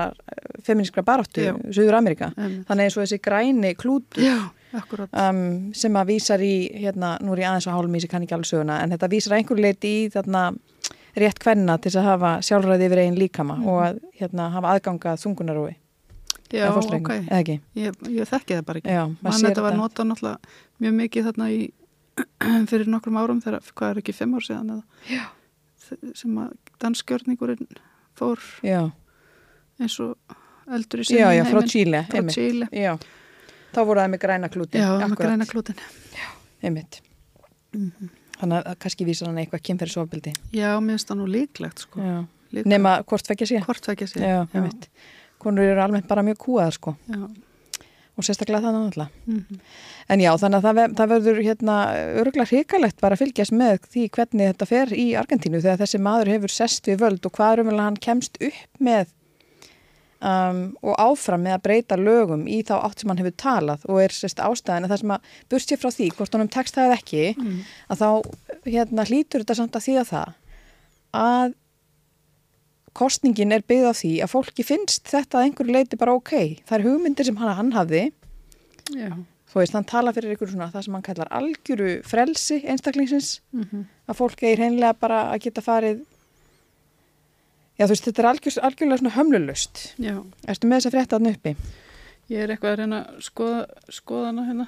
feministkra 0.61 1.01
baráttu. 1.01 1.47
Suður 1.73 1.95
Ameríka. 1.97 2.27
Þannig 2.37 2.83
eins 2.85 2.97
og 2.99 3.01
þessi 3.01 3.17
græni 3.25 3.71
klútur 3.73 4.21
um, 5.09 5.39
sem 5.73 5.97
að 5.97 6.11
vísar 6.11 6.43
í, 6.45 6.53
hérna, 6.83 7.15
nú 7.25 7.33
er 7.33 7.41
ég 7.41 7.49
aðeins 7.49 7.65
á 7.65 7.73
hálmísi, 7.73 8.09
kann 8.11 8.27
ekki 8.27 8.37
alveg 8.37 8.51
söguna, 8.51 8.77
en 8.83 8.93
þetta 8.93 9.09
vísar 9.09 9.35
einhver 9.39 9.57
leiti 9.65 9.93
í 10.03 10.05
þarna 10.13 10.43
rétt 11.15 11.39
kvenna 11.39 11.77
til 11.81 11.91
að 11.93 12.03
hafa 12.07 12.31
sjálfræði 12.41 12.87
yfir 12.89 13.01
einn 13.03 13.15
líkama 13.19 13.55
Mhm. 13.59 13.67
og 13.67 13.79
að 13.85 13.99
hérna, 14.19 14.49
hafa 14.51 14.73
aðganga 14.75 15.15
þungunarói. 15.21 15.75
Já, 16.53 16.69
ok. 16.69 17.09
Ég, 17.75 17.95
ég 18.13 18.27
þekki 18.29 18.53
það 18.59 18.65
bara 18.65 18.79
ekki. 18.79 18.89
Já, 18.93 19.03
maður 19.07 19.23
Man 19.23 19.33
sér 19.39 19.49
þetta 19.49 19.61
var 19.65 19.73
notað 19.73 20.07
náttúrulega 20.11 20.37
mjög 20.81 20.93
mikið 20.99 21.23
þarna 21.29 21.47
í 21.49 21.71
fyrir 22.69 22.85
nokkrum 22.93 23.17
árum 23.17 23.39
þegar, 23.41 23.61
hvað 23.73 23.89
er 23.89 24.01
ekki, 24.03 24.13
fimm 24.13 24.35
ár 24.37 24.45
síðan 24.45 24.69
eða 24.69 24.83
Já. 25.09 25.23
sem 26.13 26.35
að 26.37 26.51
danskjörningurinn 26.79 27.67
fór 28.15 28.37
Já, 28.61 28.91
eins 29.81 29.99
og 29.99 30.15
eldur 30.69 31.01
í 31.01 31.03
já, 31.03 31.09
sinni 31.09 31.37
já, 31.39 31.43
frá 31.49 31.61
Chile. 31.67 32.03
frá. 32.09 32.29
Chile. 32.29 32.67
Já, 32.71 32.93
þá 33.73 33.79
voru 33.85 33.99
það 33.99 34.11
með 34.13 34.21
græna 34.27 34.49
klúti. 34.53 34.77
Já, 34.77 34.91
með 35.09 35.17
græna 35.17 35.45
klútin. 35.49 35.75
einmitt. 36.61 37.01
Þannig 38.43 38.67
að 38.67 38.77
kannski 38.83 39.05
vísar 39.07 39.29
hann 39.29 39.39
eitthvað 39.39 39.63
kynferðisofbildi. 39.69 40.33
Já, 40.51 40.69
mér 40.83 40.97
finnst 40.97 41.07
það 41.11 41.19
nú 41.21 41.27
líklegt 41.31 41.85
sko. 41.85 42.03
Já. 42.03 42.17
Líka. 42.53 42.69
Nema 42.69 42.97
hvort 43.07 43.29
vekja 43.31 43.47
sé. 43.49 43.61
Hvort 43.63 43.87
ekki 43.93 44.07
sé. 44.11 44.19
Já, 44.21 44.43
einmitt. 44.53 44.89
Konur 45.41 45.65
eru 45.65 45.81
almennt 45.83 46.07
bara 46.11 46.23
mjög 46.23 46.37
kúaðar 46.43 46.75
sko 46.75 46.93
Já. 47.09 47.23
og 48.13 48.23
sérstaklega 48.27 48.61
þannig 48.61 48.91
alltaf. 48.91 49.15
Mhm. 49.25 49.59
En 50.13 50.19
já, 50.19 50.29
þannig 50.37 50.59
að 50.59 50.67
það, 50.67 50.93
það 50.99 51.11
verður 51.13 51.41
hérna 51.47 51.75
örgulega 52.21 52.51
hrikalegt 52.51 53.01
bara 53.01 53.15
að 53.15 53.23
fylgjast 53.23 53.55
með 53.55 53.87
því 53.89 54.03
hvernig 54.17 54.51
þetta 54.51 54.67
fer 54.69 54.93
í 54.93 55.07
Argentínu 55.19 55.63
þegar 55.63 55.81
þessi 55.81 55.99
maður 56.03 56.31
hefur 56.35 56.53
sest 56.53 56.87
við 56.91 56.99
völd 57.01 57.25
og 57.25 57.31
hvað 57.33 57.53
er 57.53 57.63
umvel 57.63 57.79
hann 57.79 57.97
kemst 57.97 58.37
upp 58.43 58.79
með 58.79 59.07
um, 60.23 60.59
og 60.81 60.95
áfram 61.03 61.41
með 61.43 61.55
að 61.57 61.63
breyta 61.67 61.97
lögum 61.99 62.45
í 62.47 62.61
þá 62.63 62.75
átt 62.87 63.01
sem 63.03 63.09
hann 63.11 63.19
hefur 63.19 63.35
talað 63.43 63.83
og 63.89 63.99
er 64.03 64.13
sérst 64.15 64.39
ástæðan 64.39 64.87
að 64.87 64.93
það 64.93 65.01
sem 65.03 65.11
að 65.17 65.33
burst 65.51 65.69
sér 65.73 65.81
frá 65.81 65.89
því, 65.91 66.07
hvort 66.15 66.37
honum 66.37 66.51
tekst 66.53 66.75
það 66.77 66.87
eða 66.87 66.99
ekki, 67.01 67.25
Mm. 67.37 67.59
að 67.89 67.97
þá 68.03 68.09
hérna 68.71 69.05
hlýtur 69.09 69.43
þetta 69.43 69.55
samt 69.59 69.75
að 69.75 69.85
því 69.87 69.97
að 70.03 70.09
það 70.13 70.33
að 71.13 71.53
kostningin 72.93 73.53
er 73.55 73.63
byggð 73.65 73.89
á 73.89 73.93
því 73.97 74.11
að 74.23 74.31
fólki 74.33 74.63
finnst 74.67 75.07
þetta 75.09 75.39
að 75.39 75.47
einhverju 75.47 75.73
leiti 75.73 75.97
bara 75.99 76.13
ok. 76.13 76.33
Það 76.67 76.75
er 76.77 76.83
hugmyndir 76.87 77.25
sem 77.25 77.37
hann, 77.41 77.55
hann 77.57 77.71
hafði 77.73 78.03
Já. 78.93 79.09
þú 79.49 79.59
veist, 79.61 79.73
hann 79.73 79.87
tala 79.89 80.13
fyrir 80.13 80.35
ykkur 80.35 80.51
svona 80.53 80.71
það 80.73 80.85
sem 80.85 80.93
hann 80.97 81.05
kallar 81.07 81.31
algjöru 81.33 81.89
frelsi 82.05 82.61
einstaklingsins, 82.69 83.39
Mhm. 83.53 83.85
að 84.09 84.15
fólk 84.19 84.43
er 84.43 84.57
hreinlega 84.57 84.93
bara 84.99 85.33
að 85.33 85.41
geta 85.47 85.61
farið 85.61 86.03
já 87.79 87.85
þú 87.85 87.89
veist, 87.93 88.05
þetta 88.07 88.21
er 88.23 88.29
algjör, 88.29 88.57
algjörlega 88.67 89.01
svona 89.01 89.15
hömlulust 89.17 89.81
Já. 89.99 90.15
ertu 90.47 90.67
með 90.69 90.77
þess 90.79 90.89
að 90.89 90.95
frétta 90.97 91.17
hann 91.19 91.31
uppi? 91.33 91.55
Ég 92.29 92.39
er 92.45 92.53
eitthvað 92.53 92.71
að 92.71 92.79
reyna 92.83 92.99
að 93.03 93.21
skoða, 93.25 93.61
skoða 93.91 94.25
hana 94.31 94.43
hérna. 94.47 94.67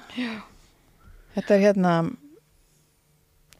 Þetta 1.36 1.54
er 1.56 1.62
hérna 1.64 1.92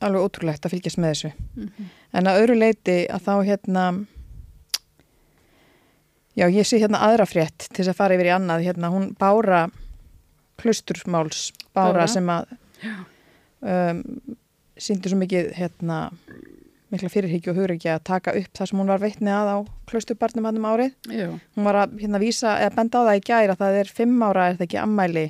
alveg 0.04 0.26
ótrúlegt 0.26 0.66
að 0.66 0.74
fylgjast 0.74 0.98
með 1.00 1.12
þessu 1.14 1.32
Mhm. 1.56 1.86
en 2.12 2.26
að 2.26 2.40
öðru 2.42 2.58
leiti 2.58 2.96
að 3.08 3.22
þá 3.24 3.32
hérna 3.46 3.84
já, 6.36 6.46
ég 6.52 6.66
sé 6.68 6.78
hérna 6.82 7.00
aðra 7.06 7.26
frétt 7.28 7.68
til 7.70 7.84
þess 7.84 7.92
að 7.94 7.98
fara 8.00 8.14
yfir 8.18 8.28
í 8.30 8.34
annað, 8.36 8.64
hérna 8.66 8.90
hún 8.92 9.14
Bára 9.18 9.70
Klausturmáls 10.60 11.52
Bára, 11.74 11.92
Bára. 11.92 12.06
sem 12.08 12.26
að 12.26 12.46
um, 13.62 14.02
síndi 14.76 15.08
svo 15.08 15.18
mikið 15.20 15.52
hérna 15.56 16.10
mikla 16.92 17.10
fyrirhyggju 17.10 17.50
og 17.52 17.58
hugryggja 17.60 17.96
að 17.96 18.04
taka 18.06 18.34
upp 18.38 18.52
það 18.54 18.70
sem 18.70 18.80
hún 18.80 18.92
var 18.92 19.02
veitni 19.02 19.32
að 19.34 19.48
á 19.50 19.58
Klausturbarnum 19.90 20.46
hann 20.46 20.60
um 20.60 20.68
árið. 20.70 20.92
Já. 21.10 21.28
Hún 21.56 21.66
var 21.66 21.80
að 21.82 21.96
hérna 22.02 22.20
vísa, 22.22 22.58
eða 22.62 22.76
benda 22.76 23.02
á 23.02 23.06
það 23.08 23.18
í 23.18 23.24
gæri 23.26 23.54
að 23.54 23.62
það 23.64 23.80
er 23.80 23.90
fimm 23.96 24.22
ára, 24.22 24.46
er 24.50 24.60
það 24.60 24.66
ekki 24.68 24.80
ammæli 24.82 25.26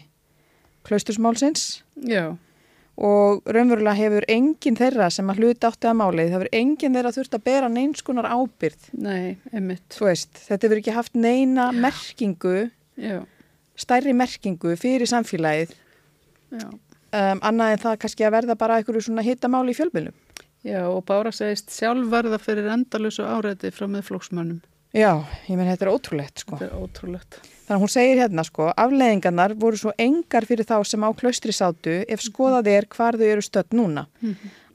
Klaustursmálsins 0.87 1.65
Já. 2.07 2.37
og 2.97 3.49
raunverulega 3.51 3.99
hefur 3.99 4.27
enginn 4.31 4.79
þeirra 4.79 5.09
sem 5.13 5.33
að 5.33 5.41
hluta 5.43 5.71
átti 5.73 5.91
að 5.91 5.99
málið, 5.99 6.29
það 6.29 6.37
hefur 6.37 6.53
enginn 6.61 6.99
þeirra 6.99 7.15
þurft 7.17 7.39
að 7.39 7.47
bera 7.49 7.71
neinskunar 7.73 8.29
ábyrð 8.31 8.91
Nei, 9.03 9.37
veist, 9.99 10.43
þetta 10.47 10.69
hefur 10.69 10.83
ekki 10.83 10.95
haft 10.97 11.19
neina 11.19 11.71
merkingu, 11.75 12.69
Já. 12.95 13.19
stærri 13.75 14.15
merkingu 14.17 14.77
fyrir 14.79 15.11
samfélagið 15.11 15.75
Já. 16.55 16.69
um, 16.71 17.43
annað 17.43 17.75
en 17.75 17.83
það 17.89 17.99
kannski 18.05 18.29
að 18.29 18.37
verða 18.39 18.59
bara 18.61 18.79
svona 18.87 19.27
hittamáli 19.27 19.75
í 19.75 19.81
fjölbylum 19.81 20.15
Já, 20.67 20.83
og 20.91 21.05
Bára 21.07 21.31
segist 21.35 21.71
sjálfverða 21.71 22.41
fyrir 22.43 22.67
endalösu 22.75 23.23
áreiti 23.23 23.71
frá 23.75 23.87
meðflóksmönnum. 23.91 24.63
Já, 24.97 25.13
ég 25.45 25.59
menn 25.59 25.69
þetta 25.69 25.85
er 25.87 25.93
ótrúlegt 25.93 26.43
sko. 26.43 26.57
Þetta 26.57 26.73
er 26.73 26.81
ótrúlegt. 26.81 27.39
Þannig 27.67 27.75
að 27.77 27.83
hún 27.83 27.91
segir 27.93 28.21
hérna 28.23 28.45
sko, 28.47 28.69
afleðingarnar 28.79 29.55
voru 29.59 29.79
svo 29.81 29.93
engar 30.01 30.47
fyrir 30.49 30.67
þá 30.67 30.77
sem 30.87 31.03
á 31.03 31.11
klaustri 31.19 31.53
sátu 31.53 31.97
ef 32.07 32.23
skoðað 32.23 32.71
er 32.73 32.87
hvar 32.95 33.19
þau 33.19 33.27
eru 33.27 33.45
stödd 33.45 33.75
núna. 33.77 34.07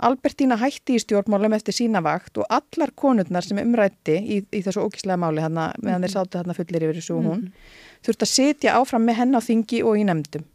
Albertína 0.03 0.57
hætti 0.59 0.97
í 0.97 1.01
stjórnmálum 1.01 1.55
eftir 1.55 1.77
sína 1.77 2.03
vakt 2.03 2.37
og 2.37 2.45
allar 2.49 2.91
konurnar 2.95 3.47
sem 3.47 3.57
umrætti 3.63 4.17
í, 4.19 4.41
í 4.43 4.61
þessu 4.61 4.83
ókíslega 4.83 5.17
máli 5.23 5.41
hana, 5.41 5.71
meðan 5.81 6.05
þeir 6.05 6.15
sátu 6.15 6.41
hérna 6.41 6.57
fullir 6.57 6.87
yfir 6.87 6.99
þessu 6.99 7.15
og 7.17 7.29
hún, 7.29 7.47
þurft 8.05 8.27
að 8.27 8.33
sitja 8.33 8.75
áfram 8.77 9.07
með 9.07 9.21
henn 9.23 9.39
á 9.39 9.41
þingi 9.41 9.81
og 9.87 9.97
í 9.97 10.05
nefndum. 10.11 10.45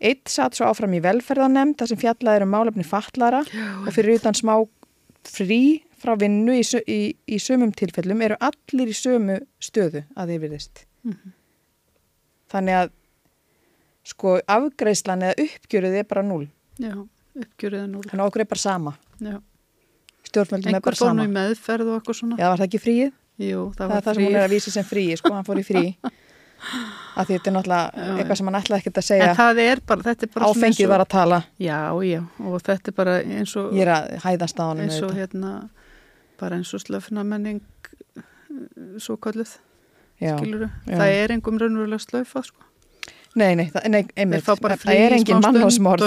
Eitt 0.00 0.28
satt 0.32 0.56
svo 0.58 0.66
áfram 0.68 0.94
í 0.96 1.00
velferðanemnd 1.04 1.78
þar 1.78 1.90
sem 1.92 2.00
fjallaði 2.00 2.46
um 2.46 2.50
málefni 2.54 2.84
fatlara 2.86 3.44
og 3.84 3.90
fyrir 3.94 4.18
utan 4.18 4.34
smá 4.36 4.56
frí 5.24 5.60
frá 6.04 6.12
vinnu 6.20 6.56
í, 6.58 6.64
í, 6.90 7.00
í 7.30 7.38
sömum 7.40 7.72
tilfellum 7.72 8.20
eru 8.26 8.36
allir 8.44 8.90
í 8.92 8.96
sömu 8.96 9.38
stöðu 9.62 10.04
að 10.18 10.34
þeir 10.34 10.42
virðist. 10.42 10.84
Þannig 12.52 12.78
að 12.82 12.92
sko 14.04 14.36
afgreislan 14.52 15.24
eða 15.30 15.46
uppgjörið 15.46 15.98
er 16.02 16.08
bara 16.10 16.24
núl. 16.26 16.44
Já, 16.82 16.92
uppgjörið 17.40 17.80
er 17.80 17.88
núl. 17.88 18.04
Þannig 18.04 18.20
að 18.24 18.30
okkur 18.30 18.44
er 18.44 18.50
bara 18.50 18.64
sama. 18.64 18.94
Já. 19.24 19.38
Stjórnvöldum 20.28 20.76
er 20.76 20.84
bara 20.84 20.98
fór 20.98 21.12
nú 21.14 21.22
sama. 21.22 21.24
í 21.24 21.32
meðferð 21.38 21.92
og 21.92 22.00
eitthvað 22.00 22.18
svona. 22.20 22.36
Já, 22.40 22.46
var 22.50 22.60
það 22.60 22.68
ekki 22.68 22.82
fríið? 22.84 23.14
Jú, 23.44 23.62
það 23.74 23.80
Það, 23.80 23.88
var 23.88 23.96
er 23.96 24.04
það 24.04 24.18
sem 24.18 24.24
hún 24.26 24.36
er 24.36 24.44
að 24.44 24.52
vísa 24.54 24.72
sem 24.74 24.86
fríið, 24.86 25.16
sko, 25.20 25.32
hann 25.34 25.46
fór 25.48 25.60
í 25.60 25.64
frí. 25.66 25.84
að 27.14 27.30
þetta 27.30 27.50
er 27.50 27.54
náttúrulega 27.56 28.04
Já, 28.04 28.14
eitthvað 28.18 28.38
sem 28.40 28.50
hann 28.50 28.58
ætlaði 28.60 28.82
ekkert 28.82 29.00
að 29.00 29.06
segja. 29.08 29.28
En 29.30 29.38
það 29.38 29.60
er 29.64 29.82
bara, 29.86 30.06
þetta 30.08 30.26
er 30.26 30.32
bara 30.34 30.50
Áfengið 30.50 30.90
var 30.90 31.04
að 31.04 31.10
tala. 31.14 31.40
Já, 31.62 31.78
já, 32.08 32.20
og 32.40 32.66
þetta 32.68 32.92
er 32.92 32.98
bara 32.98 33.16
eins 33.22 33.54
og, 33.60 33.70
Ég 33.76 33.86
er 33.86 33.92
að 33.94 34.10
hæðast 34.24 34.60
á 34.60 34.64
hann 34.64 34.82
eins 34.84 35.00
og 35.04 35.14
hérna, 35.14 35.54
bara 36.40 36.58
eins 36.58 36.74
og 36.74 36.84
slöfna 36.84 37.24
menning 37.26 37.62
svo 39.02 39.16
kalluð, 39.18 39.56
skiluru. 40.18 40.70
já. 40.86 40.96
Það 40.98 41.16
er 41.18 41.34
engum 41.34 41.58
raunverulega 41.58 42.02
slöfað, 42.02 42.50
sko. 42.52 42.60
Nei, 43.34 43.56
nei, 43.58 43.64
það, 43.74 43.86
nei, 43.90 44.00
einmitt. 44.14 44.44
Það 44.46 44.92
er 44.94 45.14
engin 45.16 45.40
og 45.42 45.56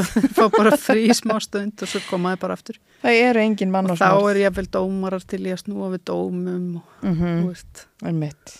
þeir 0.13 0.29
fá 0.31 0.45
bara 0.53 0.77
frí 0.79 1.09
smá 1.11 1.35
stund 1.43 1.83
og 1.83 1.89
svo 1.91 1.99
komaði 2.07 2.39
bara 2.39 2.55
aftur. 2.55 2.77
Það 3.03 3.17
eru 3.25 3.41
engin 3.43 3.75
Og 3.75 3.97
þá 3.99 4.07
er 4.31 4.39
ég 4.45 4.55
vel 4.55 4.67
dómarar 4.71 5.25
til 5.27 5.41
í 5.43 5.51
að 5.51 5.59
snúa 5.65 5.89
við 5.91 6.05
dómum 6.07 6.69
og, 6.79 6.95
Mm 7.03 7.19
þú 7.19 7.49
veist, 7.49 7.83
Einmitt. 8.07 8.55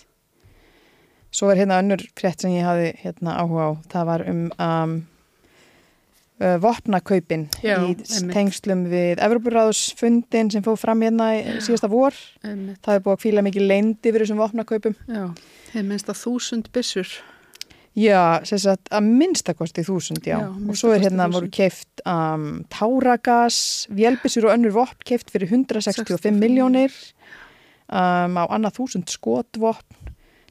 Svo 1.30 1.50
er 1.52 1.60
hérna 1.60 1.78
önnur 1.82 2.02
frétt 2.16 2.40
sem 2.40 2.54
ég 2.56 2.64
hafi 2.64 2.92
hérna 3.02 3.36
áhuga 3.42 3.68
á. 3.68 3.70
Það 3.92 4.08
var 4.08 4.24
um 4.30 4.42
um, 4.56 4.94
uh, 6.40 6.56
vopnakaupin 6.62 7.48
Já, 7.62 7.78
í 7.84 7.94
tengslum 8.32 8.86
við 8.90 9.22
Evroparáðsfundin 9.24 10.52
sem 10.54 10.64
fóð 10.64 10.78
fram 10.84 11.02
hérna 11.04 11.32
í 11.36 11.58
síðasta 11.64 11.90
vor. 11.92 12.16
einmitt, 12.44 12.80
Það 12.84 12.94
er 12.94 13.02
búið 13.06 13.16
að 13.16 13.24
kvíla 13.24 13.44
mikið 13.46 13.66
leyndi 13.72 14.12
fyrir 14.12 14.26
þessum 14.26 14.44
vopnakaupum. 14.44 14.96
hefur 15.72 15.90
minnst 15.90 16.08
að 16.08 16.22
þúsund 16.22 16.70
byssur. 16.72 17.18
Já, 17.98 18.44
sem 18.46 18.60
sagt 18.62 18.90
að 18.94 19.08
minnstakosti 19.10 19.82
þúsund, 19.82 20.22
já. 20.22 20.38
Já, 20.38 20.48
og 20.70 20.76
svo 20.78 20.92
er 20.94 21.02
hérna 21.02 21.26
1000. 21.26 21.34
voru 21.34 21.48
keift 21.50 22.02
um, 22.06 22.44
táragas, 22.70 23.88
vélbissur 23.90 24.46
og 24.46 24.54
önnur 24.54 24.76
vopn 24.76 25.02
keift 25.08 25.32
fyrir 25.34 25.50
165 25.50 26.06
65 26.06 26.38
miljónir, 26.38 26.94
um, 27.90 28.38
á 28.38 28.44
annað 28.54 28.78
þúsund 28.78 29.10
skotvopn, 29.10 30.07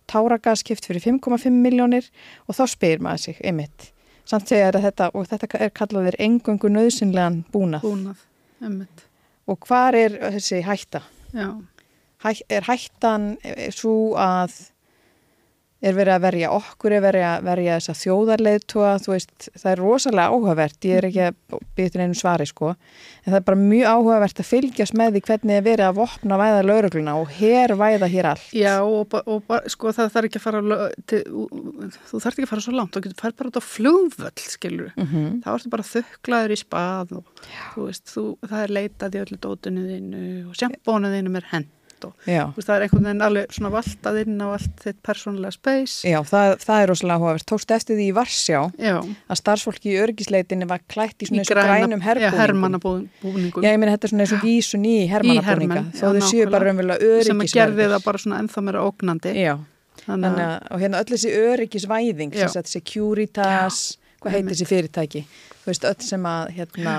táragas 0.07 0.63
keift 0.67 0.87
fyrir 0.87 1.03
5,5 1.03 1.51
miljónir 1.53 2.07
og 2.47 2.55
þá 2.57 2.63
spyr 2.73 3.03
maður 3.03 3.23
sig, 3.27 3.41
einmitt. 3.43 3.91
Samt 4.27 4.49
segja 4.51 4.71
að 4.73 4.81
þetta, 4.83 5.09
og 5.15 5.27
þetta 5.29 5.47
er 5.63 5.69
kallaðir 5.71 6.17
engöngu 6.19 6.71
nöðsynlegan 6.73 7.41
búnað. 7.53 7.85
Búnað, 7.85 8.23
einmitt, 8.61 9.03
Og 9.47 9.59
hvar 9.63 9.95
er 9.95 10.17
þessi 10.33 10.61
hætta? 10.67 11.01
já, 11.33 11.47
Hæ, 12.23 12.31
er 12.49 12.65
hættan 12.65 13.37
svo 13.71 14.15
að 14.17 14.51
er 15.81 15.93
verið 15.93 16.13
að 16.15 16.23
verja 16.25 16.51
okkur, 16.55 16.95
er 16.97 17.03
verið 17.03 17.25
að 17.27 17.47
verja 17.47 17.77
þessa 17.77 17.95
þjóðarleiðtúa, 18.01 18.93
þú 19.03 19.13
veist, 19.13 19.49
það 19.53 19.71
er 19.71 19.81
rosalega 19.83 20.33
áhugavert, 20.33 20.87
ég 20.89 20.97
er 20.97 21.07
ekki 21.09 21.23
að 21.27 21.59
byrja 21.77 21.93
til 21.93 22.01
einu 22.01 22.17
svari 22.17 22.47
sko, 22.49 22.71
en 23.23 23.29
það 23.29 23.37
er 23.39 23.45
bara 23.49 23.59
mjög 23.61 23.91
áhugavert 23.91 24.41
að 24.41 24.49
fylgjast 24.49 24.97
með 24.97 25.13
því 25.17 25.23
hvernig 25.27 25.59
er 25.59 25.67
verið 25.67 25.85
að 25.87 25.99
vopna 25.99 26.39
væða 26.41 26.65
laurugluna 26.65 27.15
og 27.21 27.31
her 27.37 27.75
væða 27.77 28.09
hér 28.15 28.29
allt. 28.31 28.49
Já, 28.57 28.73
og, 28.81 29.13
og 29.29 29.53
sko 29.69 29.93
það 29.93 30.11
þarf 30.15 30.29
ekki 30.31 30.41
að 30.41 30.47
fara 30.47 30.89
til, 31.11 31.21
þú 32.09 32.23
þarf 32.25 32.33
ekki 32.33 32.47
að 32.47 32.53
fara 32.55 32.65
svo 32.65 32.75
langt 32.77 32.97
þú 32.97 33.05
getur 33.05 33.21
farið 33.21 33.39
bara 33.43 33.53
út 33.53 33.61
á 33.61 33.63
flugvöll, 33.67 34.45
skilur 34.47 34.93
Mm 34.97 35.05
-hmm. 35.05 35.41
þá 35.43 35.49
ertu 35.53 35.69
bara 35.69 35.83
þuklaður 35.83 36.51
í 36.51 36.57
spað 36.57 37.11
og 37.17 37.23
þú 37.75 37.85
veist, 37.85 38.05
þú, 38.13 38.23
það 38.49 38.63
er 38.63 38.71
leitað 38.77 39.15
í 39.15 39.21
öllu 39.23 39.37
dótinu 39.37 39.81
þínu 39.87 40.21
og 40.49 40.55
sjampónu 40.55 41.11
þínu 41.13 41.35
er 41.37 41.47
hent 41.51 41.76
og 42.05 42.13
veist, 42.27 42.67
það 42.67 42.73
er 42.75 42.83
einhvern 42.85 43.07
veginn 43.07 43.25
alveg 43.27 43.53
svona 43.55 43.71
valtað 43.73 44.19
inn 44.21 44.41
á 44.43 44.47
allt 44.51 44.83
þitt 44.83 44.99
persónulega 45.07 45.55
space. 45.55 45.95
Já 46.07 46.17
það, 46.27 46.53
það 46.63 46.81
er 46.81 46.91
rosalega 46.91 47.17
áhugavert. 47.17 47.45
Tókst 47.49 47.73
eftir 47.77 47.97
því 47.97 48.05
í 48.07 48.15
Varsjá 48.17 48.59
Já, 48.77 48.95
að 49.01 49.39
starfsfólki 49.41 49.93
í 49.93 49.97
örgisleitinni 50.03 50.67
var 50.69 50.83
klætt 50.91 51.23
í 51.23 51.27
í 51.27 51.31
svona 51.31 51.45
og 51.45 51.51
græna, 51.51 51.79
grænum 51.79 52.05
hermannabúningum. 52.41 53.65
Já, 53.65 53.71
ég 53.71 53.81
meina 53.81 53.95
þetta 53.95 54.09
er 54.09 54.13
svona 54.13 54.27
eins 54.27 54.35
og 54.37 54.45
vísun 54.45 54.85
í 54.87 54.97
hermenn, 55.09 55.89
þó 55.97 56.05
þau 56.11 56.21
séu 56.29 56.47
bara 56.51 56.69
raunverulega 56.69 57.25
sem 57.27 57.43
að 57.45 57.57
gerði 57.57 57.89
það 57.95 58.05
bara 58.05 58.23
svona 58.23 58.41
ennþá 58.43 58.65
meira 58.67 58.85
ógnandi. 58.85 59.35
Já. 59.41 59.55
þannig 60.07 60.39
að, 60.39 60.55
og 60.71 60.81
hérna 60.83 61.01
öll 61.01 61.11
þessi 61.11 61.31
öryggisvæðing, 61.51 62.35
Securitas, 62.71 63.79
hvað 64.21 64.37
heitir 64.37 64.53
þessi 64.53 64.67
fyrirtæki, 64.69 65.23
þú 65.63 65.71
veist, 65.71 65.87
öll 65.89 66.05
sem 66.05 66.27
að 66.29 66.53
hérna, 66.57 66.93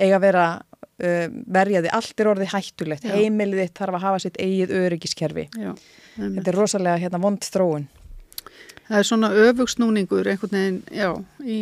eiga 0.00 0.16
að 0.16 0.24
vera 0.24 0.44
uh, 0.80 1.28
verjaði, 1.46 1.90
allt 1.96 2.20
er 2.20 2.30
orðið 2.32 2.52
hættulegt, 2.54 3.04
Já. 3.06 3.14
heimilið 3.16 3.64
þitt 3.66 3.78
þarf 3.82 3.98
að 3.98 4.04
hafa 4.08 4.18
sitt 4.26 4.36
eigið 4.40 4.74
öryggiskerfi. 4.80 5.48
já. 5.56 5.72
Þetta 6.20 6.50
er 6.52 6.56
rosalega 6.58 7.00
hérna 7.04 7.20
vond 7.22 7.40
þróun. 7.46 7.86
það 8.90 8.98
er 8.98 9.06
svona 9.06 9.30
öfugsnúningur 9.46 10.26
einhvern 10.32 10.56
veginn, 10.58 10.82
já, 10.92 11.10
í 11.44 11.60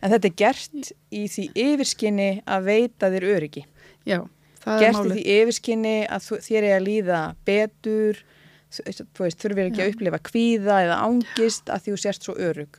En 0.00 0.08
þetta 0.14 0.28
er 0.30 0.36
gert 0.40 0.92
í 1.12 1.26
því 1.28 1.42
yfirskinni 1.60 2.28
að 2.48 2.62
veita 2.70 3.10
þér 3.12 3.24
öryggi. 3.34 3.66
Já, 4.08 4.22
það 4.62 4.72
er 4.72 4.80
Gert 4.80 4.94
í 4.94 4.96
málið. 4.96 5.10
því 5.18 5.24
yfirskinni 5.34 5.92
að 6.08 6.28
þér 6.46 6.64
er 6.70 6.76
að 6.78 6.86
líða 6.86 7.18
betur, 7.44 8.22
þú 8.70 9.24
veist, 9.24 9.40
þurfir 9.42 9.68
ekki 9.68 9.82
að 9.82 9.88
Já. 9.88 9.92
upplifa 9.94 10.20
kvíða 10.30 10.76
eða 10.86 10.98
ángist 11.06 11.70
að 11.72 11.84
því 11.84 11.94
þú 11.94 12.00
sért 12.04 12.26
svo 12.26 12.34
örug. 12.38 12.78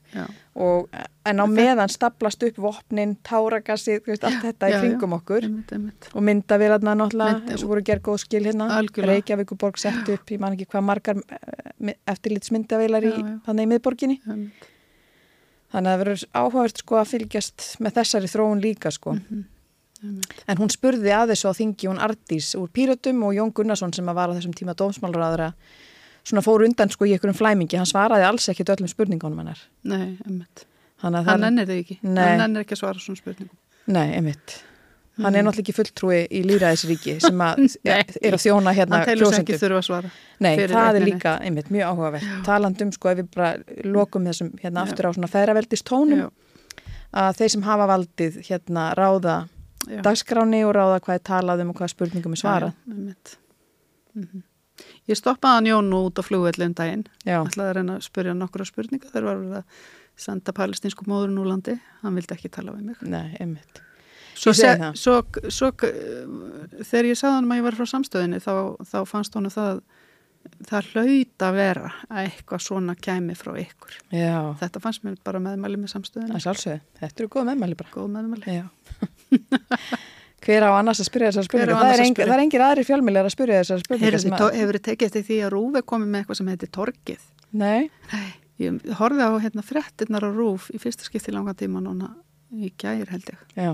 Og, 0.56 0.90
en 1.28 1.44
á 1.44 1.46
meðan 1.52 1.92
staplast 1.92 2.44
upp 2.48 2.60
vopnin, 2.64 3.18
táragassi, 3.28 4.00
þú 4.00 4.14
veist, 4.14 4.26
allt 4.28 4.42
þetta 4.48 4.70
í 4.70 4.74
já, 4.74 4.78
já. 4.78 4.82
kringum 4.86 5.16
okkur. 5.20 5.48
einmitt, 5.48 5.76
einmitt. 5.76 6.10
Og 6.16 6.26
myndavélarna 6.28 6.96
náttúrulega, 7.00 7.56
og 7.60 7.68
voru 7.74 7.86
gerð 7.92 8.06
góð 8.10 8.20
skil 8.26 8.44
hérna. 8.48 8.70
Reykjavíkuborg 9.12 9.80
sett 9.82 10.12
upp, 10.12 10.32
ég 10.32 10.42
man 10.42 10.58
ekki 10.58 10.70
hvað 10.72 10.88
margar 10.88 11.24
eftirlitsmyndavélar 12.08 13.08
í, 13.12 13.16
þannig 13.48 13.68
í 13.68 13.72
miðborginni. 13.76 14.20
einmitt. 14.28 14.68
Þannig 15.72 15.88
að 15.88 15.94
það 15.94 16.02
verður 16.04 16.24
áhugavert 16.36 16.82
sko 16.84 16.98
að 17.00 17.10
fylgjast 17.14 17.66
með 17.80 17.98
þessari 18.02 18.30
þróun 18.32 18.64
líka 18.64 18.92
sko. 18.92 19.14
Mhm, 19.16 19.28
einmitt. 19.32 19.61
En 20.50 20.58
hún 20.58 20.72
spurði 20.74 21.12
að 21.14 21.34
þessu 21.34 21.52
á 21.52 21.54
þingi 21.58 21.90
hún 21.92 22.00
Ardís 22.02 22.52
úr 22.58 22.70
Pírötum 22.74 23.22
og 23.28 23.36
Jón 23.38 23.52
Gunnarsson 23.54 23.94
sem 23.94 24.06
var 24.10 24.32
á 24.32 24.34
þessum 24.34 24.56
tíma 24.58 24.74
dómsmálraðara 24.78 25.52
svona 26.26 26.42
fór 26.46 26.66
undan 26.66 26.90
sko 26.94 27.06
í 27.06 27.14
einhverjum 27.16 27.38
flæmingi. 27.38 27.78
Hann 27.78 27.90
svaraði 27.90 28.26
alls 28.28 28.50
ekkit 28.50 28.70
öllum 28.74 28.90
spurningunum 28.90 29.40
hennar. 29.44 29.62
Nei, 29.84 30.18
einmitt. 30.26 30.66
Hann 31.02 31.14
það 31.18 31.32
er, 31.34 31.46
ennir 31.52 31.70
þig 31.70 31.80
ekki. 31.86 31.96
Nei. 32.04 32.26
Hann 32.28 32.44
ennir 32.48 32.66
ekki 32.66 32.76
að 32.78 32.82
svara 32.84 33.02
svona 33.02 33.18
spurningum. 33.22 33.58
nei, 33.88 34.08
einmitt. 34.18 34.60
Hann 35.22 35.36
er 35.36 35.42
Mm. 35.44 35.48
náttúrulega 35.50 35.62
ekki 35.66 35.74
fulltrúi 35.76 36.20
í 36.32 36.40
líraðisríki 36.48 37.14
sem 37.22 37.42
að 37.46 37.76
er 37.86 38.34
að 38.34 38.42
þjóna 38.42 38.72
hérna 38.74 39.02
Hann 39.02 39.06
telur 39.10 39.34
sig 39.34 39.44
ekki 39.44 39.58
þurfa 39.60 39.80
að 39.82 39.86
svara. 39.86 40.12
Nei, 40.40 40.56
fyrir 40.58 40.72
það 40.72 40.96
er 40.96 41.06
líka, 41.06 41.34
einmitt, 41.46 41.68
mjög 41.70 41.90
áhugavert. 41.92 42.30
Talandum 42.46 42.92
sko 42.96 43.10
ef 43.12 43.18
við 43.20 43.28
bara 43.36 43.50
lokum 43.84 44.26
þessum 44.26 44.54
hérna 44.64 44.82
Já. 44.82 44.88
aftur 44.88 45.06
á 45.06 45.12
svona 45.18 45.30
feðraveldist 45.34 45.86
tónum 45.86 46.22
Já, 46.24 46.30
að 47.26 47.36
þeir 47.42 47.52
sem 47.54 47.62
hafa 47.68 47.88
valdið 47.92 48.40
hérna 48.48 48.86
ráða 48.98 49.36
já. 49.88 50.02
dagskráni 50.06 50.64
og 50.68 50.76
ráða 50.78 51.02
hvað 51.02 51.20
er 51.20 51.26
talað 51.32 51.64
um 51.66 51.74
og 51.74 51.82
hvað 51.82 51.94
spurningum 51.94 52.38
er 52.38 52.42
svarað. 52.42 52.74
Já, 52.74 52.94
einmitt. 52.94 53.36
Mhm. 54.16 54.44
Ég 55.10 55.18
stoppaði 55.20 55.60
hann 55.60 55.70
Jón 55.70 55.94
út 55.94 56.18
á 56.18 56.24
flugvellin 56.26 56.74
daginn. 56.74 57.06
Ætlaði 57.26 57.70
að 57.70 57.76
reyna 57.78 57.98
að 57.98 58.06
spyrja 58.08 58.34
nokkura 58.34 58.66
spurninga 58.66 59.12
þegar 59.12 59.28
var 59.28 59.62
að 59.62 59.64
senda 60.18 60.54
palestinsku 60.56 61.06
móður 61.10 61.38
úr 61.42 61.50
landi. 61.52 61.78
Hann 62.02 62.18
vildi 62.18 62.36
ekki 62.36 62.50
tala 62.50 62.74
við 62.76 62.92
mig. 62.92 63.02
nei, 63.02 63.36
einmitt. 63.40 63.82
Svo, 64.42 64.54
það. 64.58 64.96
svo, 64.98 65.20
svo 65.54 65.70
uh, 65.70 66.86
þegar 66.88 67.10
ég 67.12 67.20
sagði 67.20 67.36
hann 67.36 67.52
að 67.52 67.60
ég 67.60 67.66
var 67.68 67.78
frá 67.78 67.90
samstöðinni 67.92 68.40
þá, 68.42 68.54
þá 68.90 68.98
fannst 69.06 69.36
honum 69.38 69.54
það 69.54 69.82
það 70.70 70.90
hlaut 70.94 71.46
að 71.48 71.58
vera 71.58 71.92
að 72.10 72.20
eitthvað 72.26 72.64
svona 72.66 72.96
kæmi 72.96 73.36
frá 73.38 73.52
ykkur. 73.62 73.98
Já, 74.16 74.38
Þetta 74.62 74.82
fannst 74.84 75.04
mér 75.06 75.18
bara 75.26 75.42
meðmæli 75.44 75.80
með 75.82 75.94
sjálfsögðu. 75.96 76.80
Þetta 77.02 77.24
eru 77.24 77.32
góð 77.34 77.48
meðmæli 77.52 77.78
bara. 77.82 77.94
Góð 77.96 78.10
meðmæli. 78.16 78.58
Hver 80.42 80.64
á 80.66 80.70
annars 80.74 80.98
að 81.04 81.06
spyrja 81.12 81.28
þessar 81.30 81.46
spurningar? 81.46 81.76
Það 81.76 81.84
annars 81.86 82.00
að 82.00 82.06
eng, 82.08 82.16
spyrja? 82.16 82.30
það 82.32 82.36
er 82.40 82.44
engir 82.48 82.64
aðri 82.66 82.86
fjölmjölar 82.88 83.28
að 83.30 83.34
spyrja 83.36 83.58
þessar 83.62 83.82
spurningar. 83.84 84.16
Hefur 84.18 84.32
þið, 84.32 84.56
hefur 84.62 84.78
þið 84.80 84.86
tekið 84.88 85.08
eftir 85.12 85.26
því 85.28 85.38
að 85.46 85.52
Rúf 85.54 85.78
er 85.78 85.86
komið 85.92 86.10
með 86.16 86.24
eitthvað 86.24 86.40
sem 86.40 86.50
heitir 86.54 86.72
Torgið? 86.78 87.28
Nei, 87.62 87.92
Ég 88.62 88.84
horfið 88.98 89.22
á 89.26 89.30
hérna, 89.42 89.64
frettinnar 89.66 90.26
á 90.26 90.30
Rúf 90.34 90.68
í 90.74 90.78
fyrsta 90.82 91.06
skipti 91.06 91.32
í 91.32 91.36
langan 91.36 91.58
tíma 91.58 91.82
núna 91.82 92.12
í 92.54 92.70
gær 92.78 93.10
held 93.10 93.30
ég. 93.32 93.40
já, 93.58 93.72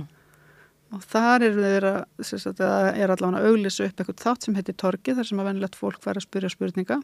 Og 0.95 1.03
þar 1.03 1.43
eru 1.49 1.63
þeir 1.65 1.85
að, 1.89 1.97
sem 2.29 2.39
sagt, 2.39 2.61
að 2.63 2.89
er 2.93 3.11
allavega 3.11 3.41
að 3.41 3.49
auglýsa 3.51 3.87
upp 3.87 4.01
eitthvað 4.01 4.21
þátt 4.23 4.45
sem 4.47 4.55
heitir 4.55 4.77
Torgið 4.79 5.19
þar 5.19 5.29
sem 5.29 5.41
að 5.41 5.49
venilegt 5.49 5.79
fólk 5.79 5.99
fær 6.03 6.19
að 6.19 6.27
spyrja 6.27 6.51
spurninga. 6.53 6.99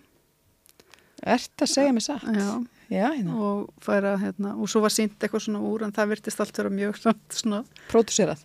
ert 1.35 1.65
að 1.65 1.71
segja 1.73 1.95
mig 1.95 2.05
satt? 2.05 2.23
Já, 2.23 2.63
Já, 2.91 3.05
hérna, 3.13 3.33
og 3.39 3.69
fær 3.81 4.03
að, 4.05 4.17
hérna, 4.25 4.51
og 4.59 4.67
svo 4.69 4.81
var 4.83 4.91
sínt 4.93 5.15
eitthvað 5.23 5.45
svona 5.45 5.61
úr 5.65 5.85
en 5.85 5.91
það 5.95 6.09
virtist 6.11 6.41
allt 6.43 6.57
vera 6.59 6.69
mjög 6.69 6.97
svona 7.33 7.61
pródúserað. 7.89 8.43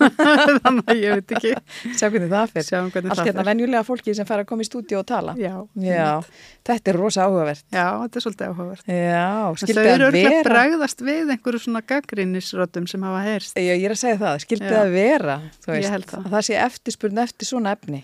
Þannig 0.64 0.88
að 0.90 1.00
ég 1.00 1.14
veit 1.18 1.32
ekki. 1.36 1.52
Sjá 1.96 2.08
hvernig 2.10 2.30
það 2.32 2.52
fyrir. 2.54 3.10
Allt 3.12 3.22
hérna 3.28 3.44
venjulega 3.46 3.82
fólki 3.86 4.14
sem 4.16 4.28
fær 4.28 4.42
að 4.42 4.48
koma 4.50 4.64
í 4.64 4.68
stúdíu 4.68 4.98
og 5.00 5.06
tala. 5.08 5.34
Já, 5.40 5.54
Já, 5.84 6.20
þetta 6.66 6.92
er 6.92 6.98
rosa 7.00 7.26
áhugavert. 7.28 7.64
já, 7.72 7.86
þetta 8.02 8.20
er 8.20 8.24
svolítið 8.26 8.46
áhugavert. 8.50 8.86
Já, 8.88 9.26
Þau 9.60 9.70
eru 9.70 9.80
að 9.80 9.90
örugglega 9.96 10.30
vera. 10.36 10.44
bregðast 10.50 11.04
við 11.06 11.34
einhverju 11.36 11.62
svona 11.66 11.82
gaggrinnisröddum 11.92 12.88
sem 12.90 13.04
hafa 13.08 13.24
heyrst. 13.26 13.56
Já, 13.60 13.74
ég 13.76 13.84
er 13.90 13.96
að 13.96 14.00
segja 14.04 14.20
það, 14.24 14.38
skildi 14.46 14.70
Já. 14.72 14.78
að 14.84 14.94
vera, 14.96 15.36
Ég 15.44 15.74
veist, 15.76 15.92
held 15.96 16.08
það. 16.14 16.24
að 16.24 16.36
það 16.38 16.46
sé 16.50 16.60
eftirspurn 16.64 17.22
eftir 17.26 17.50
svona 17.52 17.74
efni. 17.76 18.02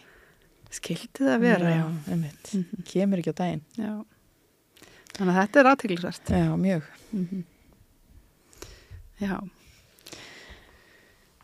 Skildi 0.77 1.23
það 1.25 1.41
vera, 1.47 1.73
já. 1.79 1.85
einmitt. 2.13 2.53
Mhm. 2.53 2.85
Kemur 2.93 3.23
ekki 3.23 3.33
á 3.33 3.37
daginn. 3.41 3.63
já. 3.79 3.93
Þannig 5.17 5.33
að 5.33 5.39
þetta 5.41 5.61
er 5.61 5.69
aðteglisvært. 5.73 6.33
Já, 6.37 6.49
mjög. 6.61 6.89
Mm 7.17 7.45
Já. 9.17 9.39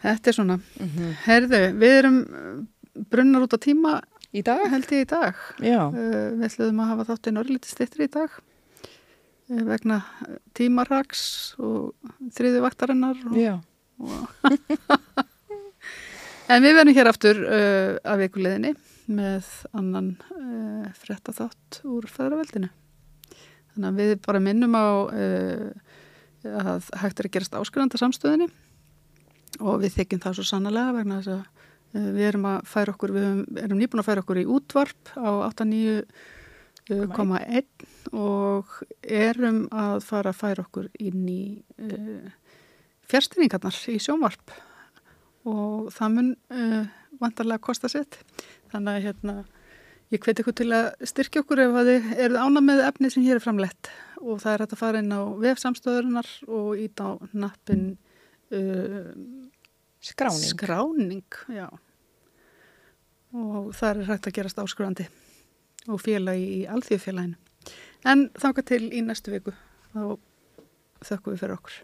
Þetta 0.03 0.29
er 0.29 0.37
svona. 0.37 0.57
Herðu, 1.25 1.61
við 1.81 1.95
erum 2.03 2.17
uh, 2.21 2.57
brunnar 3.09 3.47
út 3.47 3.55
á 3.57 3.59
tíma 3.63 3.93
Í 4.33 4.41
dag? 4.45 4.65
held 4.73 4.93
ég 4.93 5.05
í 5.05 5.09
dag. 5.09 5.39
Já. 5.61 5.81
Uh, 5.89 6.33
við 6.37 6.47
ætluðum 6.49 6.83
að 6.85 6.91
hafa 6.93 7.07
þáttinn 7.13 7.41
örlítið 7.41 7.73
stittri 7.73 8.09
í 8.09 8.13
dag 8.13 8.35
uh, 8.37 9.63
vegna 9.69 9.99
tímarraks 10.57 11.23
og 11.61 11.93
þriði 12.37 12.63
vaktarinnar. 12.65 13.25
Og, 13.31 13.41
Já. 13.41 13.55
En 16.53 16.65
við 16.65 16.75
verðum 16.77 16.97
hér 16.97 17.09
aftur 17.09 17.39
uh, 17.47 17.97
af 18.05 18.19
vikuleðinni 18.21 18.75
með 19.13 19.47
annan 19.79 20.15
uh, 20.35 20.89
frétta 20.99 21.33
þátt 21.37 21.79
úr 21.89 22.09
fæðraveldinu. 22.11 22.69
Þannig 23.73 23.89
að 23.89 23.99
við 24.01 24.11
bara 24.27 24.45
minnum 24.45 24.75
á 24.77 24.87
uh, 25.07 25.69
að 26.43 26.83
hægt 27.01 27.21
er 27.21 27.27
að 27.29 27.35
gerast 27.37 27.55
áskrifanda 27.57 27.99
samstöðinni 28.01 28.49
og 29.63 29.75
við 29.83 29.91
þykjum 29.99 30.23
það 30.25 30.37
svo 30.39 30.45
sannlega 30.49 30.97
vegna 30.97 31.19
þess 31.21 31.33
að 31.37 31.43
uh, 31.43 32.11
við 32.17 32.25
erum 32.31 32.47
að 32.51 32.59
færa 32.73 32.93
okkur, 32.95 33.11
við 33.15 33.25
erum, 33.29 33.43
erum 33.65 33.79
nýbúin 33.81 34.03
að 34.03 34.09
færa 34.11 34.23
okkur 34.25 34.43
í 34.43 34.51
útvarp 34.57 35.03
á 35.17 35.31
89,1 35.53 37.69
og 38.19 38.67
erum 39.03 39.61
að 39.71 39.97
fara 40.07 40.29
að 40.33 40.41
færa 40.41 40.61
okkur 40.67 40.87
inn 41.01 41.23
í 41.31 41.45
uh, 41.79 42.29
fjärstýringarnar 43.13 43.77
í 43.93 43.95
sjónvarp. 44.03 44.47
Og 45.49 45.91
það 45.95 46.09
mun 46.17 46.31
uh, 46.55 46.83
vantarlega 47.21 47.63
kosta 47.63 47.89
sitt. 47.91 48.13
Þannig 48.73 48.93
að 48.95 49.05
hérna, 49.07 49.35
ég 50.12 50.20
hveti 50.20 50.44
ykkur 50.44 50.57
til 50.57 50.68
að 50.77 51.07
styrkja 51.09 51.42
okkur 51.42 51.62
ef 51.64 51.77
þið 51.88 52.09
eruð 52.27 52.42
ána 52.44 52.62
með 52.64 52.83
efnið 52.90 53.14
sem 53.14 53.25
hér 53.27 53.38
er 53.38 53.44
framlegt 53.44 53.90
og 54.20 54.42
það 54.42 54.53
er 54.53 54.64
hægt 54.64 54.75
að 54.77 54.83
fara 54.83 55.01
inn 55.03 55.14
á 55.16 55.22
vefsamstöðurinnar 55.42 56.31
og 56.48 56.83
ít 56.83 57.03
á 57.03 57.09
nappin 57.33 57.87
uh, 58.53 59.09
Skráning. 60.03 60.48
skráning 60.51 61.37
og 63.33 63.70
það 63.79 63.88
er 64.03 64.09
hægt 64.11 64.29
að 64.29 64.37
gerast 64.37 64.61
áskrifandi 64.61 65.07
og 65.88 66.01
félagi 66.03 66.48
í 66.59 66.61
alþjóðfélaginu. 66.70 67.38
En 68.07 68.27
þáka 68.35 68.64
til 68.66 68.83
í 68.90 69.01
næstu 69.07 69.33
viku 69.33 69.55
þá 69.94 70.18
þökkum 71.07 71.35
við 71.35 71.40
fyrir 71.42 71.57
okkur. 71.57 71.79